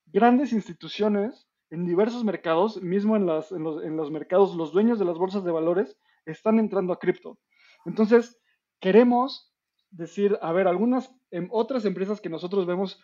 grandes 0.07 0.53
instituciones 0.55 1.47
en 1.69 1.85
diversos 1.85 2.25
mercados, 2.25 2.83
mismo 2.83 3.17
en, 3.17 3.27
los, 3.27 4.11
mercados, 4.11 4.57
los 4.57 4.73
dueños 4.73 4.99
de 4.99 5.05
las 5.05 5.19
bolsas 5.19 5.45
de 5.45 5.53
valores 5.53 5.99
están 6.25 6.59
entrando 6.59 6.95
a 6.95 6.99
cripto. 6.99 7.39
Entonces, 7.85 8.41
queremos 8.81 9.55
decir, 9.91 10.39
a 10.41 10.53
ver, 10.53 10.67
algunas 10.69 11.15
em, 11.31 11.49
otras 11.51 11.85
empresas 11.85 12.21
que 12.21 12.31
nosotros 12.31 12.67
vemos 12.67 12.99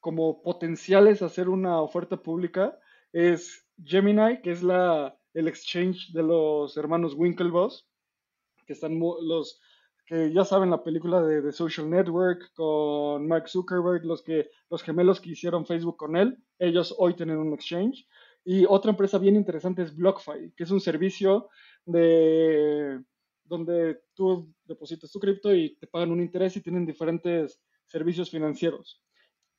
como 0.00 0.42
potenciales 0.42 1.22
a 1.22 1.26
hacer 1.26 1.48
una 1.48 1.80
oferta 1.80 2.18
pública 2.18 2.78
es 3.12 3.66
Gemini, 3.82 4.42
que 4.42 4.52
es 4.52 4.62
la, 4.62 5.18
el 5.32 5.48
exchange 5.48 6.12
de 6.12 6.22
los 6.22 6.76
hermanos 6.76 7.14
Winklevoss, 7.14 7.88
que 8.66 8.74
están 8.74 8.98
los 9.00 9.62
que 10.06 10.32
ya 10.32 10.44
saben 10.44 10.70
la 10.70 10.82
película 10.82 11.22
de 11.22 11.42
The 11.42 11.52
Social 11.52 11.88
Network 11.88 12.52
con 12.54 13.26
Mark 13.26 13.48
Zuckerberg, 13.48 14.04
los, 14.04 14.22
que, 14.22 14.50
los 14.68 14.82
gemelos 14.82 15.20
que 15.20 15.30
hicieron 15.30 15.64
Facebook 15.64 15.96
con 15.96 16.16
él, 16.16 16.36
ellos 16.58 16.94
hoy 16.98 17.14
tienen 17.14 17.38
un 17.38 17.54
exchange. 17.54 18.06
Y 18.44 18.66
otra 18.66 18.90
empresa 18.90 19.18
bien 19.18 19.36
interesante 19.36 19.82
es 19.82 19.96
BlockFi, 19.96 20.52
que 20.54 20.64
es 20.64 20.70
un 20.70 20.80
servicio 20.80 21.48
de 21.86 23.02
donde 23.44 24.00
tú 24.14 24.54
depositas 24.64 25.10
tu 25.10 25.20
cripto 25.20 25.54
y 25.54 25.76
te 25.76 25.86
pagan 25.86 26.12
un 26.12 26.20
interés 26.20 26.56
y 26.56 26.62
tienen 26.62 26.86
diferentes 26.86 27.62
servicios 27.86 28.30
financieros. 28.30 29.02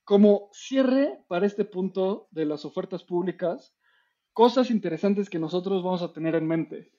Como 0.04 0.50
cierre 0.54 1.24
para 1.28 1.48
este 1.48 1.66
punto 1.66 2.28
de 2.30 2.46
las 2.46 2.66
ofertas 2.66 3.04
públicas, 3.04 3.76
cosas 4.34 4.70
interesantes 4.70 5.30
que 5.30 5.40
nosotros 5.40 5.84
vamos 5.84 6.04
a 6.04 6.14
tener 6.14 6.36
en 6.36 6.48
mente. 6.48 6.92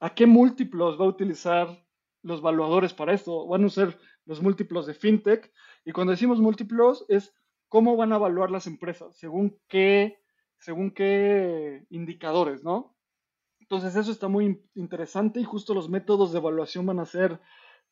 ¿A 0.00 0.14
qué 0.14 0.26
múltiplos 0.26 1.00
va 1.00 1.04
a 1.04 1.08
utilizar 1.08 1.87
los 2.22 2.42
valuadores 2.42 2.94
para 2.94 3.12
esto, 3.12 3.46
van 3.46 3.64
a 3.64 3.68
ser 3.68 3.98
los 4.26 4.42
múltiplos 4.42 4.86
de 4.86 4.94
fintech. 4.94 5.52
Y 5.84 5.92
cuando 5.92 6.12
decimos 6.12 6.40
múltiplos 6.40 7.04
es 7.08 7.34
cómo 7.68 7.96
van 7.96 8.12
a 8.12 8.16
evaluar 8.16 8.50
las 8.50 8.66
empresas, 8.66 9.16
según 9.16 9.58
qué, 9.68 10.18
según 10.58 10.90
qué 10.90 11.86
indicadores, 11.90 12.64
¿no? 12.64 12.96
Entonces 13.60 13.96
eso 13.96 14.10
está 14.10 14.28
muy 14.28 14.64
interesante 14.74 15.40
y 15.40 15.44
justo 15.44 15.74
los 15.74 15.90
métodos 15.90 16.32
de 16.32 16.38
evaluación 16.38 16.86
van 16.86 17.00
a 17.00 17.04
ser 17.04 17.40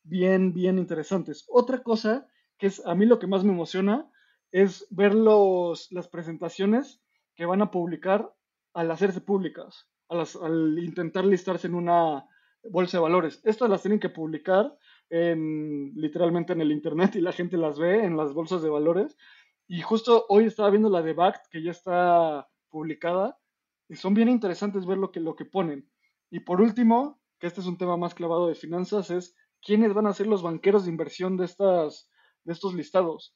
bien, 0.03 0.53
bien 0.53 0.79
interesantes. 0.79 1.45
Otra 1.49 1.83
cosa 1.83 2.27
que 2.57 2.67
es 2.67 2.83
a 2.85 2.95
mí 2.95 3.05
lo 3.05 3.19
que 3.19 3.27
más 3.27 3.43
me 3.43 3.51
emociona 3.51 4.09
es 4.51 4.87
ver 4.89 5.13
los, 5.13 5.91
las 5.91 6.07
presentaciones 6.07 7.01
que 7.35 7.45
van 7.45 7.61
a 7.61 7.69
publicar 7.69 8.33
al 8.73 8.89
hacerse 8.89 9.21
públicas, 9.21 9.87
al 10.09 10.79
intentar 10.79 11.25
listarse 11.25 11.67
en 11.67 11.75
una 11.75 12.25
bolsa 12.69 12.97
de 12.97 13.03
valores. 13.03 13.41
Estas 13.43 13.69
las 13.69 13.81
tienen 13.81 13.99
que 13.99 14.09
publicar 14.09 14.75
en, 15.09 15.93
literalmente 15.95 16.53
en 16.53 16.61
el 16.61 16.71
internet 16.71 17.15
y 17.15 17.21
la 17.21 17.31
gente 17.31 17.57
las 17.57 17.79
ve 17.79 18.03
en 18.03 18.17
las 18.17 18.33
bolsas 18.33 18.61
de 18.61 18.69
valores. 18.69 19.17
Y 19.67 19.81
justo 19.81 20.25
hoy 20.29 20.45
estaba 20.45 20.69
viendo 20.69 20.89
la 20.89 21.01
de 21.01 21.13
BACT 21.13 21.47
que 21.51 21.63
ya 21.63 21.71
está 21.71 22.47
publicada 22.69 23.37
y 23.89 23.95
son 23.95 24.13
bien 24.13 24.29
interesantes 24.29 24.85
ver 24.85 24.97
lo 24.97 25.11
que, 25.11 25.19
lo 25.19 25.35
que 25.35 25.45
ponen. 25.45 25.89
Y 26.29 26.41
por 26.41 26.61
último, 26.61 27.21
que 27.39 27.47
este 27.47 27.61
es 27.61 27.67
un 27.67 27.77
tema 27.77 27.97
más 27.97 28.13
clavado 28.13 28.47
de 28.47 28.55
finanzas, 28.55 29.11
es 29.11 29.35
quiénes 29.61 29.93
van 29.93 30.07
a 30.07 30.13
ser 30.13 30.27
los 30.27 30.43
banqueros 30.43 30.85
de 30.85 30.91
inversión 30.91 31.37
de, 31.37 31.45
estas, 31.45 32.09
de 32.43 32.53
estos 32.53 32.73
listados. 32.73 33.35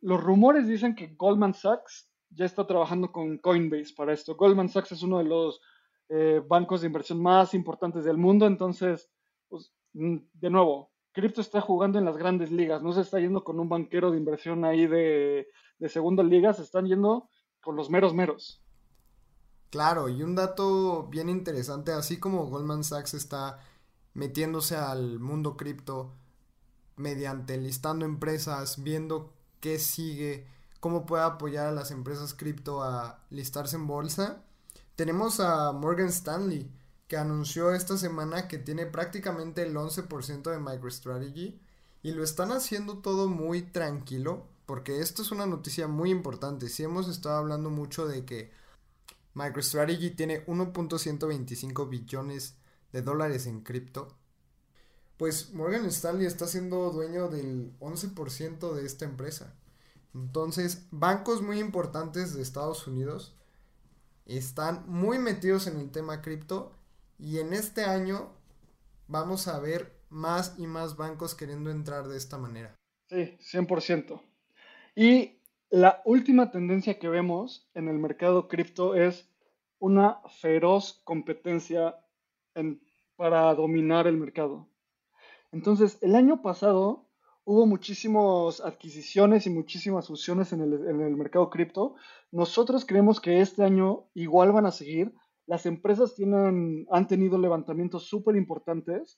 Los 0.00 0.22
rumores 0.22 0.66
dicen 0.66 0.94
que 0.94 1.14
Goldman 1.16 1.54
Sachs 1.54 2.12
ya 2.30 2.44
está 2.44 2.66
trabajando 2.66 3.12
con 3.12 3.38
Coinbase 3.38 3.94
para 3.96 4.12
esto. 4.12 4.36
Goldman 4.36 4.68
Sachs 4.68 4.92
es 4.92 5.02
uno 5.02 5.18
de 5.18 5.24
los 5.24 5.60
eh, 6.08 6.42
bancos 6.46 6.80
de 6.80 6.86
inversión 6.86 7.22
más 7.22 7.54
importantes 7.54 8.04
del 8.04 8.16
mundo. 8.16 8.46
Entonces, 8.46 9.10
pues, 9.48 9.72
mm, 9.94 10.16
de 10.34 10.50
nuevo, 10.50 10.90
cripto 11.12 11.40
está 11.40 11.60
jugando 11.60 11.98
en 11.98 12.04
las 12.04 12.16
grandes 12.16 12.50
ligas, 12.50 12.82
no 12.82 12.92
se 12.92 13.00
está 13.00 13.18
yendo 13.18 13.42
con 13.42 13.58
un 13.58 13.68
banquero 13.68 14.10
de 14.10 14.18
inversión 14.18 14.64
ahí 14.64 14.86
de, 14.86 15.48
de 15.78 15.88
segunda 15.88 16.22
liga, 16.22 16.52
se 16.52 16.62
están 16.62 16.86
yendo 16.86 17.28
con 17.60 17.74
los 17.74 17.90
meros 17.90 18.14
meros. 18.14 18.62
Claro, 19.70 20.08
y 20.08 20.22
un 20.22 20.34
dato 20.34 21.08
bien 21.08 21.28
interesante, 21.28 21.92
así 21.92 22.18
como 22.18 22.46
Goldman 22.46 22.84
Sachs 22.84 23.14
está 23.14 23.58
metiéndose 24.14 24.76
al 24.76 25.18
mundo 25.18 25.56
cripto 25.56 26.12
mediante 26.96 27.58
listando 27.58 28.04
empresas, 28.04 28.82
viendo 28.82 29.32
qué 29.60 29.78
sigue, 29.78 30.46
cómo 30.80 31.04
puede 31.04 31.24
apoyar 31.24 31.66
a 31.66 31.72
las 31.72 31.90
empresas 31.90 32.32
cripto 32.34 32.82
a 32.82 33.20
listarse 33.30 33.76
en 33.76 33.86
bolsa, 33.86 34.45
tenemos 34.96 35.40
a 35.40 35.72
Morgan 35.72 36.08
Stanley, 36.08 36.70
que 37.06 37.16
anunció 37.16 37.72
esta 37.72 37.96
semana 37.96 38.48
que 38.48 38.58
tiene 38.58 38.86
prácticamente 38.86 39.62
el 39.62 39.76
11% 39.76 40.50
de 40.50 40.58
MicroStrategy 40.58 41.60
y 42.02 42.10
lo 42.12 42.24
están 42.24 42.50
haciendo 42.50 42.98
todo 42.98 43.28
muy 43.28 43.62
tranquilo, 43.62 44.46
porque 44.64 45.00
esto 45.00 45.22
es 45.22 45.30
una 45.30 45.46
noticia 45.46 45.86
muy 45.86 46.10
importante. 46.10 46.68
Si 46.68 46.82
hemos 46.82 47.08
estado 47.08 47.36
hablando 47.36 47.70
mucho 47.70 48.08
de 48.08 48.24
que 48.24 48.50
MicroStrategy 49.34 50.10
tiene 50.10 50.44
1.125 50.46 51.88
billones 51.88 52.54
de 52.92 53.02
dólares 53.02 53.46
en 53.46 53.60
cripto. 53.60 54.08
Pues 55.18 55.52
Morgan 55.52 55.84
Stanley 55.86 56.26
está 56.26 56.46
siendo 56.46 56.90
dueño 56.90 57.28
del 57.28 57.78
11% 57.80 58.72
de 58.72 58.86
esta 58.86 59.04
empresa. 59.04 59.54
Entonces, 60.14 60.86
bancos 60.90 61.42
muy 61.42 61.60
importantes 61.60 62.34
de 62.34 62.42
Estados 62.42 62.86
Unidos 62.86 63.34
están 64.26 64.84
muy 64.88 65.18
metidos 65.18 65.66
en 65.66 65.78
el 65.78 65.90
tema 65.90 66.20
cripto 66.20 66.72
y 67.18 67.38
en 67.38 67.52
este 67.52 67.84
año 67.84 68.32
vamos 69.06 69.48
a 69.48 69.60
ver 69.60 69.96
más 70.08 70.58
y 70.58 70.66
más 70.66 70.96
bancos 70.96 71.34
queriendo 71.34 71.70
entrar 71.70 72.08
de 72.08 72.16
esta 72.16 72.38
manera. 72.38 72.74
Sí, 73.08 73.36
100%. 73.40 74.20
Y 74.94 75.40
la 75.70 76.02
última 76.04 76.50
tendencia 76.50 76.98
que 76.98 77.08
vemos 77.08 77.70
en 77.74 77.88
el 77.88 77.98
mercado 77.98 78.48
cripto 78.48 78.94
es 78.94 79.28
una 79.78 80.20
feroz 80.40 81.00
competencia 81.04 81.96
para 83.16 83.54
dominar 83.54 84.06
el 84.06 84.16
mercado. 84.16 84.68
Entonces, 85.52 85.98
el 86.02 86.14
año 86.14 86.42
pasado 86.42 87.05
hubo 87.46 87.64
muchísimas 87.64 88.60
adquisiciones 88.60 89.46
y 89.46 89.50
muchísimas 89.50 90.08
fusiones 90.08 90.52
en 90.52 90.62
el, 90.62 91.16
mercado 91.16 91.48
cripto. 91.48 91.94
Nosotros 92.32 92.84
creemos 92.84 93.20
que 93.20 93.40
este 93.40 93.62
año 93.62 94.08
igual 94.14 94.50
van 94.50 94.66
a 94.66 94.72
seguir. 94.72 95.14
Las 95.46 95.64
empresas 95.64 96.16
tienen, 96.16 96.86
han 96.90 97.06
tenido 97.06 97.38
levantamientos 97.38 98.08
súper 98.08 98.34
importantes. 98.34 99.16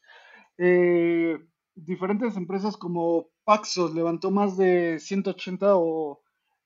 Eh, 0.59 1.38
diferentes 1.75 2.37
empresas 2.37 2.77
como 2.77 3.31
Paxos 3.45 3.95
levantó 3.95 4.31
más 4.31 4.59
de 4.59 4.99
180 4.99 5.77
o 5.77 6.21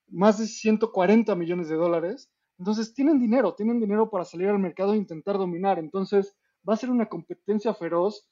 más 0.09 0.39
de 0.39 0.49
140 0.49 1.33
millones 1.37 1.69
de 1.69 1.77
dólares. 1.77 2.29
Entonces 2.59 2.93
tienen 2.93 3.21
dinero, 3.21 3.55
tienen 3.55 3.79
dinero 3.79 4.11
para 4.11 4.25
salir 4.25 4.49
al 4.49 4.59
mercado 4.59 4.95
e 4.95 4.97
intentar 4.97 5.39
dominar. 5.39 5.79
Entonces 5.79 6.37
va 6.69 6.75
a 6.75 6.77
ser 6.77 6.91
una 6.91 7.09
competencia 7.09 7.73
feroz, 7.73 8.29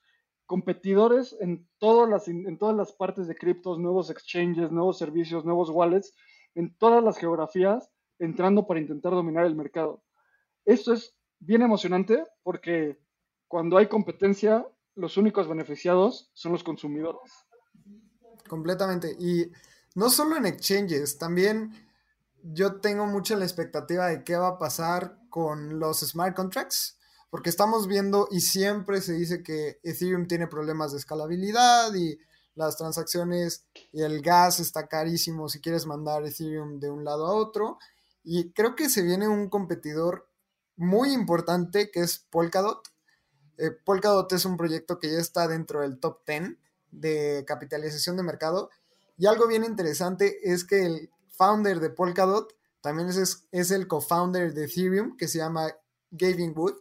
competidores 0.50 1.36
en 1.38 1.64
todas 1.78 2.10
las, 2.10 2.26
en 2.26 2.58
todas 2.58 2.76
las 2.76 2.90
partes 2.90 3.28
de 3.28 3.36
criptos, 3.36 3.78
nuevos 3.78 4.10
exchanges, 4.10 4.72
nuevos 4.72 4.98
servicios, 4.98 5.44
nuevos 5.44 5.70
wallets, 5.70 6.12
en 6.56 6.74
todas 6.74 7.04
las 7.04 7.18
geografías, 7.18 7.88
entrando 8.18 8.66
para 8.66 8.80
intentar 8.80 9.12
dominar 9.12 9.46
el 9.46 9.54
mercado. 9.54 10.02
Esto 10.64 10.92
es 10.92 11.14
bien 11.38 11.62
emocionante 11.62 12.24
porque 12.42 12.98
cuando 13.46 13.78
hay 13.78 13.86
competencia, 13.86 14.66
los 14.96 15.16
únicos 15.16 15.46
beneficiados 15.46 16.32
son 16.34 16.50
los 16.50 16.64
consumidores. 16.64 17.30
Completamente. 18.48 19.14
Y 19.20 19.52
no 19.94 20.10
solo 20.10 20.36
en 20.36 20.46
exchanges, 20.46 21.16
también 21.16 21.70
yo 22.42 22.80
tengo 22.80 23.06
mucha 23.06 23.36
la 23.36 23.44
expectativa 23.44 24.08
de 24.08 24.24
qué 24.24 24.34
va 24.34 24.48
a 24.48 24.58
pasar 24.58 25.16
con 25.28 25.78
los 25.78 26.00
smart 26.00 26.34
contracts, 26.34 26.98
porque 27.30 27.50
estamos 27.50 27.86
viendo 27.86 28.28
y 28.30 28.40
siempre 28.40 29.00
se 29.00 29.14
dice 29.14 29.42
que 29.42 29.78
Ethereum 29.82 30.26
tiene 30.26 30.48
problemas 30.48 30.92
de 30.92 30.98
escalabilidad 30.98 31.94
y 31.94 32.18
las 32.54 32.76
transacciones 32.76 33.64
y 33.92 34.02
el 34.02 34.20
gas 34.20 34.60
está 34.60 34.88
carísimo 34.88 35.48
si 35.48 35.60
quieres 35.60 35.86
mandar 35.86 36.24
Ethereum 36.24 36.80
de 36.80 36.90
un 36.90 37.04
lado 37.04 37.26
a 37.26 37.34
otro. 37.34 37.78
Y 38.22 38.52
creo 38.52 38.74
que 38.74 38.90
se 38.90 39.02
viene 39.02 39.28
un 39.28 39.48
competidor 39.48 40.28
muy 40.76 41.12
importante 41.12 41.90
que 41.90 42.00
es 42.00 42.18
Polkadot. 42.30 42.86
Eh, 43.58 43.70
Polkadot 43.70 44.30
es 44.32 44.44
un 44.44 44.56
proyecto 44.56 44.98
que 44.98 45.12
ya 45.12 45.18
está 45.18 45.46
dentro 45.46 45.80
del 45.80 46.00
top 46.00 46.20
10 46.26 46.56
de 46.90 47.44
capitalización 47.46 48.16
de 48.16 48.24
mercado. 48.24 48.70
Y 49.16 49.26
algo 49.26 49.46
bien 49.46 49.64
interesante 49.64 50.38
es 50.42 50.64
que 50.64 50.84
el 50.84 51.10
founder 51.28 51.78
de 51.80 51.90
Polkadot 51.90 52.54
también 52.80 53.08
es, 53.08 53.46
es 53.52 53.70
el 53.70 53.86
co-founder 53.86 54.54
de 54.54 54.64
Ethereum, 54.64 55.16
que 55.16 55.28
se 55.28 55.38
llama 55.38 55.74
Gavin 56.10 56.54
Wood. 56.56 56.74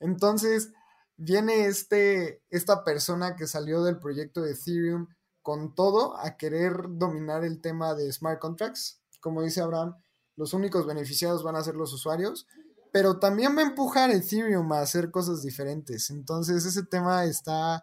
Entonces, 0.00 0.72
viene 1.16 1.66
este, 1.66 2.42
esta 2.50 2.84
persona 2.84 3.36
que 3.36 3.46
salió 3.46 3.82
del 3.82 3.98
proyecto 3.98 4.42
de 4.42 4.52
Ethereum 4.52 5.08
con 5.42 5.74
todo 5.74 6.16
a 6.16 6.36
querer 6.36 6.72
dominar 6.88 7.44
el 7.44 7.60
tema 7.60 7.94
de 7.94 8.12
smart 8.12 8.38
contracts. 8.38 9.02
Como 9.20 9.42
dice 9.42 9.60
Abraham, 9.60 9.96
los 10.36 10.52
únicos 10.54 10.86
beneficiados 10.86 11.42
van 11.42 11.56
a 11.56 11.62
ser 11.62 11.74
los 11.74 11.92
usuarios, 11.92 12.46
pero 12.92 13.18
también 13.18 13.56
va 13.56 13.62
a 13.62 13.66
empujar 13.66 14.10
Ethereum 14.10 14.72
a 14.72 14.80
hacer 14.80 15.10
cosas 15.10 15.42
diferentes. 15.42 16.10
Entonces, 16.10 16.64
ese 16.64 16.84
tema 16.84 17.24
está 17.24 17.82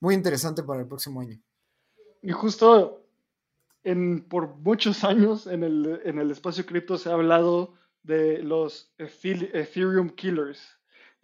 muy 0.00 0.14
interesante 0.14 0.62
para 0.62 0.82
el 0.82 0.88
próximo 0.88 1.20
año. 1.20 1.40
Y 2.22 2.30
justo 2.32 3.06
en, 3.82 4.28
por 4.28 4.56
muchos 4.56 5.04
años 5.04 5.46
en 5.46 5.64
el, 5.64 6.00
en 6.04 6.18
el 6.18 6.30
espacio 6.30 6.66
cripto 6.66 6.98
se 6.98 7.08
ha 7.08 7.14
hablado 7.14 7.74
de 8.02 8.42
los 8.42 8.92
Ethereum 8.98 10.10
Killers. 10.10 10.75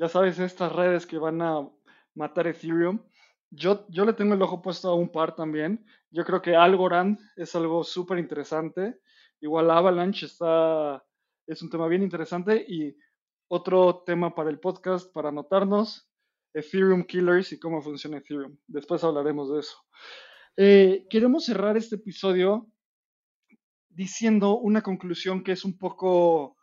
Ya 0.02 0.08
sabes, 0.08 0.40
estas 0.40 0.72
redes 0.72 1.06
que 1.06 1.16
van 1.16 1.40
a 1.42 1.64
matar 2.16 2.48
Ethereum. 2.48 2.98
Yo, 3.50 3.86
yo 3.88 4.04
le 4.04 4.14
tengo 4.14 4.34
el 4.34 4.42
ojo 4.42 4.60
puesto 4.60 4.88
a 4.88 4.96
un 4.96 5.12
par 5.12 5.36
también. 5.36 5.86
Yo 6.10 6.24
creo 6.24 6.42
que 6.42 6.56
Algorand 6.56 7.20
es 7.36 7.54
algo 7.54 7.84
súper 7.84 8.18
interesante. 8.18 8.98
Igual 9.40 9.70
Avalanche 9.70 10.26
está, 10.26 11.04
es 11.46 11.62
un 11.62 11.70
tema 11.70 11.86
bien 11.86 12.02
interesante. 12.02 12.64
Y 12.66 12.96
otro 13.46 14.02
tema 14.04 14.34
para 14.34 14.50
el 14.50 14.58
podcast, 14.58 15.12
para 15.12 15.28
anotarnos, 15.28 16.10
Ethereum 16.52 17.04
Killers 17.04 17.52
y 17.52 17.60
cómo 17.60 17.80
funciona 17.80 18.16
Ethereum. 18.16 18.58
Después 18.66 19.04
hablaremos 19.04 19.52
de 19.52 19.60
eso. 19.60 19.76
Eh, 20.56 21.06
queremos 21.10 21.44
cerrar 21.44 21.76
este 21.76 21.94
episodio 21.94 22.66
diciendo 23.88 24.58
una 24.58 24.82
conclusión 24.82 25.44
que 25.44 25.52
es 25.52 25.64
un 25.64 25.78
poco, 25.78 26.56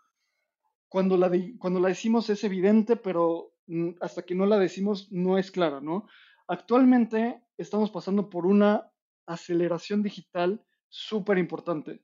cuando 0.89 1.17
la, 1.17 1.31
cuando 1.59 1.79
la 1.79 1.89
decimos 1.89 2.29
es 2.29 2.43
evidente, 2.43 2.95
pero 2.95 3.53
mm, 3.67 3.91
hasta 4.01 4.23
que 4.23 4.35
no 4.35 4.45
la 4.45 4.57
decimos 4.57 5.11
no 5.11 5.37
es 5.37 5.51
clara, 5.51 5.79
¿no? 5.79 6.07
Actualmente 6.47 7.43
estamos 7.57 7.91
pasando 7.91 8.29
por 8.29 8.45
una 8.45 8.91
aceleración 9.27 10.01
digital 10.01 10.65
súper 10.89 11.37
importante. 11.37 12.01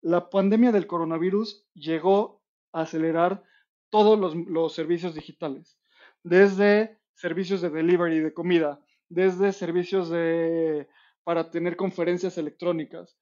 La 0.00 0.30
pandemia 0.30 0.72
del 0.72 0.86
coronavirus 0.86 1.68
llegó 1.74 2.42
a 2.72 2.82
acelerar 2.82 3.44
todos 3.90 4.18
los, 4.18 4.34
los 4.34 4.72
servicios 4.74 5.14
digitales, 5.14 5.78
desde 6.24 6.98
servicios 7.14 7.60
de 7.60 7.68
delivery 7.68 8.20
de 8.20 8.32
comida, 8.32 8.80
desde 9.10 9.52
servicios 9.52 10.08
de, 10.08 10.88
para 11.22 11.50
tener 11.50 11.76
conferencias 11.76 12.38
electrónicas. 12.38 13.18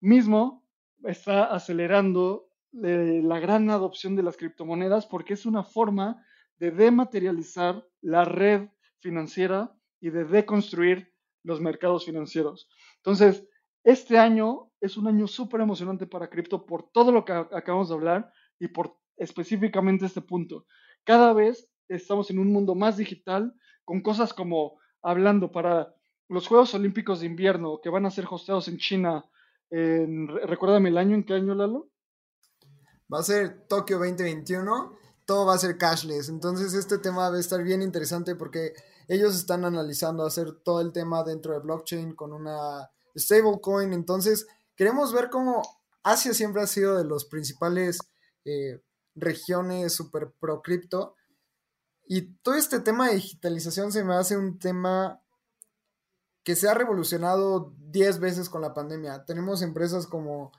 Mismo 0.00 0.66
está 1.04 1.44
acelerando 1.44 2.47
eh, 2.72 3.20
la 3.24 3.40
gran 3.40 3.70
adopción 3.70 4.16
de 4.16 4.22
las 4.22 4.36
criptomonedas 4.36 5.06
porque 5.06 5.34
es 5.34 5.46
una 5.46 5.62
forma 5.62 6.24
de 6.58 6.70
dematerializar 6.70 7.86
la 8.00 8.24
red 8.24 8.68
financiera 9.00 9.72
y 10.00 10.10
de 10.10 10.24
deconstruir 10.24 11.12
los 11.42 11.60
mercados 11.60 12.04
financieros. 12.04 12.68
Entonces, 12.96 13.48
este 13.84 14.18
año 14.18 14.70
es 14.80 14.96
un 14.96 15.06
año 15.06 15.26
súper 15.26 15.60
emocionante 15.60 16.06
para 16.06 16.28
cripto 16.28 16.66
por 16.66 16.90
todo 16.90 17.12
lo 17.12 17.24
que 17.24 17.32
acabamos 17.32 17.88
de 17.88 17.94
hablar 17.94 18.32
y 18.58 18.68
por 18.68 18.98
específicamente 19.16 20.06
este 20.06 20.20
punto. 20.20 20.66
Cada 21.04 21.32
vez 21.32 21.70
estamos 21.88 22.30
en 22.30 22.38
un 22.38 22.52
mundo 22.52 22.74
más 22.74 22.96
digital, 22.96 23.54
con 23.84 24.02
cosas 24.02 24.34
como 24.34 24.78
hablando 25.02 25.50
para 25.50 25.94
los 26.28 26.46
Juegos 26.46 26.74
Olímpicos 26.74 27.20
de 27.20 27.26
Invierno 27.26 27.80
que 27.82 27.88
van 27.88 28.04
a 28.04 28.10
ser 28.10 28.26
hosteados 28.28 28.68
en 28.68 28.78
China. 28.78 29.24
En, 29.70 30.28
recuérdame 30.28 30.90
el 30.90 30.98
año, 30.98 31.14
¿en 31.14 31.24
qué 31.24 31.34
año, 31.34 31.54
Lalo? 31.54 31.88
Va 33.12 33.20
a 33.20 33.22
ser 33.22 33.66
Tokio 33.68 33.98
2021, 33.98 34.96
todo 35.24 35.46
va 35.46 35.54
a 35.54 35.58
ser 35.58 35.78
cashless. 35.78 36.28
Entonces 36.28 36.74
este 36.74 36.98
tema 36.98 37.30
va 37.30 37.36
a 37.36 37.40
estar 37.40 37.62
bien 37.62 37.82
interesante 37.82 38.34
porque 38.34 38.74
ellos 39.08 39.34
están 39.34 39.64
analizando 39.64 40.24
hacer 40.24 40.52
todo 40.64 40.80
el 40.80 40.92
tema 40.92 41.24
dentro 41.24 41.54
de 41.54 41.60
blockchain 41.60 42.14
con 42.14 42.32
una 42.32 42.90
stablecoin. 43.16 43.92
Entonces 43.92 44.46
queremos 44.76 45.12
ver 45.12 45.30
cómo 45.30 45.62
Asia 46.02 46.34
siempre 46.34 46.62
ha 46.62 46.66
sido 46.66 46.96
de 46.96 47.04
los 47.04 47.24
principales 47.24 47.98
eh, 48.44 48.82
regiones 49.14 49.94
super 49.94 50.32
pro 50.38 50.62
cripto 50.62 51.14
y 52.10 52.36
todo 52.36 52.54
este 52.54 52.80
tema 52.80 53.08
de 53.08 53.16
digitalización 53.16 53.92
se 53.92 54.02
me 54.02 54.14
hace 54.14 54.38
un 54.38 54.58
tema 54.58 55.20
que 56.42 56.56
se 56.56 56.66
ha 56.66 56.72
revolucionado 56.72 57.74
10 57.76 58.20
veces 58.20 58.48
con 58.48 58.62
la 58.62 58.72
pandemia. 58.72 59.26
Tenemos 59.26 59.60
empresas 59.60 60.06
como 60.06 60.50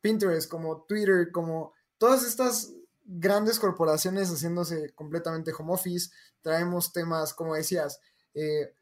Pinterest, 0.00 0.50
como 0.50 0.84
Twitter, 0.88 1.30
como 1.30 1.75
todas 1.98 2.24
estas 2.24 2.72
grandes 3.04 3.58
corporaciones 3.58 4.30
haciéndose 4.30 4.92
completamente 4.94 5.52
home 5.56 5.72
office. 5.72 6.10
Traemos 6.42 6.92
temas, 6.92 7.34
como 7.34 7.54
decías, 7.54 8.00
eh, 8.34 8.74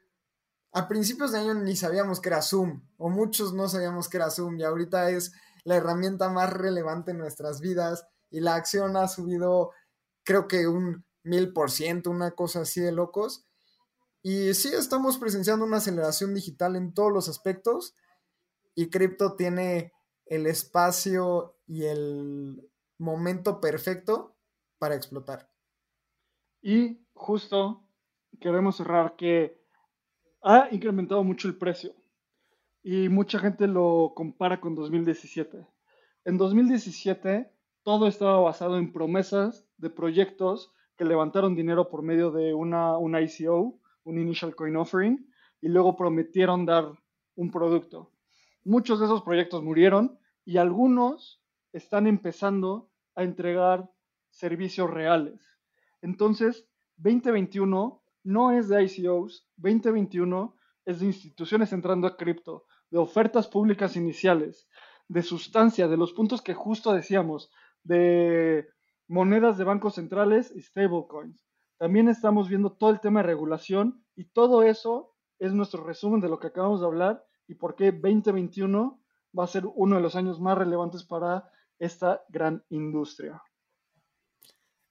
a 0.73 0.89
principios 0.89 1.31
de 1.31 1.39
año 1.39 1.55
ni 1.55 1.77
sabíamos 1.77 2.21
que 2.21 2.31
era 2.31 2.43
Zoom, 2.43 2.83
o 2.97 3.09
muchos 3.09 3.53
no 3.53 3.69
sabíamos 3.69 4.09
que 4.09 4.17
era 4.17 4.31
Zoom, 4.31 4.59
y 4.59 4.65
ahorita 4.65 5.11
es 5.11 5.33
la 5.65 5.77
herramienta 5.77 6.29
más 6.29 6.53
relevante 6.53 7.13
en 7.13 7.19
nuestras 7.19 7.61
vidas 7.61 8.07
y 8.31 8.41
la 8.41 8.57
acción 8.57 8.97
ha 8.97 9.07
subido, 9.07 9.71
creo 10.25 10.49
que 10.49 10.67
un 10.67 11.05
mil 11.23 11.53
por 11.53 11.71
ciento, 11.71 12.11
una 12.11 12.33
cosa 12.33 12.63
así 12.63 12.81
de 12.81 12.93
locos. 12.93 13.47
Y 14.23 14.55
sí, 14.55 14.73
estamos 14.75 15.19
presenciando 15.19 15.65
una 15.65 15.77
aceleración 15.77 16.35
digital 16.35 16.77
en 16.77 16.95
todos 16.95 17.13
los 17.13 17.29
aspectos 17.29 17.95
y 18.75 18.91
cripto 18.91 19.37
tiene 19.37 19.93
el 20.27 20.47
espacio 20.47 21.57
y 21.67 21.85
el 21.85 22.71
momento 22.99 23.61
perfecto 23.61 24.37
para 24.79 24.95
explotar. 24.95 25.51
Y 26.63 27.07
justo 27.15 27.85
queremos 28.41 28.77
cerrar 28.77 29.17
que 29.17 29.61
ha 30.43 30.69
incrementado 30.71 31.25
mucho 31.25 31.49
el 31.49 31.57
precio 31.57 31.95
y 32.83 33.09
mucha 33.09 33.39
gente 33.39 33.67
lo 33.67 34.13
compara 34.15 34.61
con 34.61 34.75
2017. 34.75 35.67
En 36.25 36.39
2017 36.39 37.51
todo 37.83 38.07
estaba 38.07 38.41
basado 38.41 38.79
en 38.79 38.93
promesas 38.93 39.67
de 39.77 39.91
proyectos 39.91 40.73
que 40.97 41.05
levantaron 41.05 41.55
dinero 41.55 41.89
por 41.89 42.03
medio 42.03 42.31
de 42.31 42.55
una, 42.55 42.97
una 42.97 43.21
ICO, 43.21 43.79
un 44.05 44.19
Initial 44.19 44.55
Coin 44.55 44.77
Offering, 44.77 45.29
y 45.61 45.69
luego 45.69 45.97
prometieron 45.97 46.67
dar 46.67 46.87
un 47.37 47.51
producto. 47.51 48.13
Muchos 48.65 49.01
de 49.01 49.07
esos 49.07 49.23
proyectos 49.23 49.63
murieron 49.63 50.19
y 50.45 50.59
algunos 50.59 51.44
están 51.75 52.07
empezando 52.07 52.89
a 53.17 53.25
entregar 53.25 53.91
servicios 54.31 54.91
reales. 54.91 55.47
Entonces, 56.03 56.69
2021 56.97 58.03
no 58.23 58.53
es 58.53 58.69
de 58.69 58.85
ICOs, 58.85 59.49
2021 59.57 60.57
es 60.87 61.01
de 61.01 61.07
instituciones 61.07 61.73
entrando 61.73 62.07
a 62.07 62.17
cripto, 62.17 62.65
de 62.91 62.99
ofertas 62.99 63.49
públicas 63.49 63.97
iniciales, 63.97 64.69
de 65.09 65.23
sustancia, 65.23 65.89
de 65.89 65.97
los 65.97 66.13
puntos 66.13 66.43
que 66.43 66.55
justo 66.55 66.93
decíamos, 66.93 67.51
de 67.83 68.69
monedas 69.09 69.59
de 69.59 69.65
bancos 69.65 69.97
centrales 69.97 70.53
y 70.55 70.63
stablecoins. 70.63 71.45
También 71.77 72.09
estamos 72.09 72.49
viendo 72.49 72.73
todo 72.73 72.91
el 72.91 73.01
tema 73.01 73.21
de 73.21 73.27
regulación 73.27 74.05
y 74.15 74.27
todo 74.27 74.63
eso 74.63 75.13
es 75.41 75.53
nuestro 75.53 75.83
resumen 75.83 76.21
de 76.21 76.29
lo 76.29 76.39
que 76.39 76.47
acabamos 76.47 76.81
de 76.81 76.87
hablar 76.87 77.27
y 77.49 77.57
por 77.57 77.75
qué 77.75 77.91
2021 77.91 79.01
va 79.37 79.45
a 79.45 79.49
ser 79.49 79.65
uno 79.75 79.97
de 79.97 80.03
los 80.03 80.15
años 80.15 80.41
más 80.41 80.57
relevantes 80.57 81.03
para 81.03 81.51
esta 81.79 82.23
gran 82.29 82.65
industria. 82.69 83.43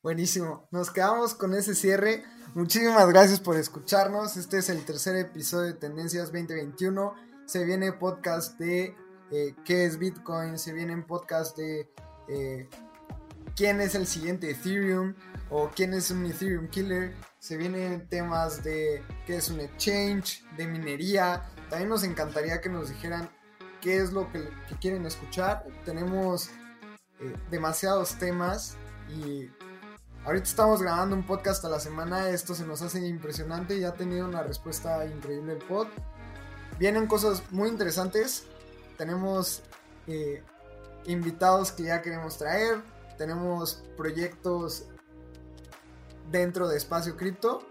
Buenísimo, 0.02 0.68
nos 0.72 0.92
quedamos 0.92 1.34
con 1.34 1.54
ese 1.54 1.76
cierre. 1.76 2.24
Muchísimas 2.56 3.08
gracias 3.08 3.40
por 3.40 3.56
escucharnos. 3.56 4.36
Este 4.38 4.58
es 4.58 4.70
el 4.70 4.84
tercer 4.86 5.16
episodio 5.16 5.68
de 5.68 5.80
Tendencias 5.80 6.26
2021. 6.26 7.14
Se 7.46 7.64
viene 7.64 7.94
podcast 7.94 8.60
de 8.60 8.96
eh, 9.32 9.56
qué 9.64 9.86
es 9.86 9.98
Bitcoin, 9.98 10.60
se 10.60 10.74
vienen 10.74 11.08
podcast 11.08 11.58
de 11.58 11.90
eh, 12.28 12.70
quién 13.56 13.82
es 13.82 13.96
el 13.96 14.08
siguiente 14.08 14.52
Ethereum 14.52 15.16
o 15.50 15.70
quién 15.70 15.94
es 15.94 16.12
un 16.12 16.26
Ethereum 16.26 16.68
Killer. 16.68 17.14
Se 17.40 17.58
vienen 17.58 18.08
temas 18.08 18.64
de 18.64 19.04
qué 19.26 19.38
es 19.38 19.50
un 19.50 19.60
exchange, 19.60 20.44
de 20.58 20.68
minería. 20.68 21.44
También 21.70 21.90
nos 21.90 22.04
encantaría 22.04 22.62
que 22.62 22.70
nos 22.70 22.90
dijeran 22.90 23.30
qué 23.82 23.98
es 23.98 24.14
lo 24.14 24.32
que, 24.32 24.48
quieren 24.80 25.06
escuchar. 25.06 25.66
Tenemos 25.86 26.50
eh, 27.24 27.36
demasiados 27.50 28.16
temas 28.16 28.76
y 29.10 29.50
ahorita 30.26 30.44
estamos 30.44 30.82
grabando 30.82 31.16
un 31.16 31.26
podcast 31.26 31.64
a 31.64 31.70
la 31.70 31.80
semana. 31.80 32.30
Esto 32.30 32.54
se 32.54 32.66
nos 32.66 32.82
hace 32.82 33.06
impresionante 33.08 33.78
y 33.78 33.86
ha 33.86 33.94
tenido 33.94 34.28
una 34.28 34.44
respuesta 34.44 35.06
increíble 35.06 35.54
el 35.54 35.60
pod. 35.60 35.88
Vienen 36.80 37.08
cosas 37.08 37.42
muy 37.52 37.70
interesantes. 37.70 38.44
Tenemos 38.98 39.64
eh, 40.08 40.44
invitados 41.06 41.72
que 41.72 41.84
ya 41.84 42.02
queremos 42.02 42.38
traer. 42.38 42.82
Tenemos 43.18 43.84
proyectos 43.96 44.88
dentro 46.30 46.68
de 46.68 46.76
Espacio 46.76 47.16
Cripto. 47.16 47.66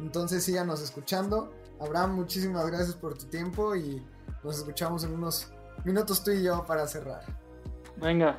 Entonces 0.00 0.44
síganos 0.44 0.80
escuchando. 0.80 1.52
Abraham, 1.78 2.14
muchísimas 2.14 2.66
gracias 2.66 2.94
por 2.94 3.18
tu 3.18 3.26
tiempo 3.26 3.76
y 3.76 4.02
nos 4.42 4.56
escuchamos 4.56 5.04
en 5.04 5.12
unos 5.12 5.52
minutos 5.84 6.24
tú 6.24 6.30
y 6.30 6.42
yo 6.42 6.64
para 6.64 6.86
cerrar. 6.86 7.22
Venga, 7.96 8.38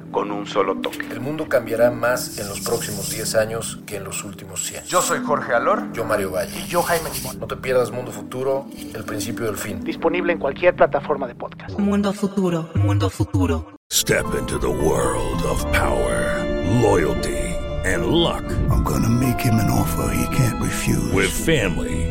con 0.11 0.31
un 0.31 0.45
solo 0.45 0.75
toque. 0.75 1.07
El 1.11 1.21
mundo 1.21 1.47
cambiará 1.47 1.89
más 1.89 2.37
en 2.37 2.47
los 2.47 2.61
próximos 2.61 3.09
10 3.09 3.35
años 3.35 3.79
que 3.85 3.97
en 3.97 4.03
los 4.03 4.23
últimos 4.23 4.63
100. 4.65 4.85
Yo 4.85 5.01
soy 5.01 5.19
Jorge 5.25 5.53
Alor. 5.53 5.91
Yo 5.93 6.05
Mario 6.05 6.31
Valle. 6.31 6.51
Y 6.59 6.67
yo 6.67 6.81
Jaime 6.83 7.09
Limón. 7.13 7.39
No 7.39 7.47
te 7.47 7.55
pierdas 7.55 7.91
Mundo 7.91 8.11
Futuro, 8.11 8.67
el 8.93 9.03
principio 9.03 9.45
del 9.45 9.55
fin. 9.55 9.83
Disponible 9.83 10.33
en 10.33 10.39
cualquier 10.39 10.75
plataforma 10.75 11.27
de 11.27 11.35
podcast. 11.35 11.77
Mundo 11.79 12.13
Futuro, 12.13 12.69
Mundo 12.75 13.09
Futuro. 13.09 13.75
Step 13.91 14.25
into 14.39 14.57
the 14.57 14.69
world 14.69 15.41
of 15.43 15.65
power, 15.73 16.45
loyalty, 16.81 17.37
and 17.85 18.05
luck. 18.07 18.43
I'm 18.69 18.83
gonna 18.83 19.09
make 19.09 19.39
him 19.39 19.55
an 19.55 19.69
offer 19.69 20.13
he 20.13 20.25
can't 20.35 20.61
refuse. 20.61 21.11
With 21.13 21.29
family, 21.29 22.10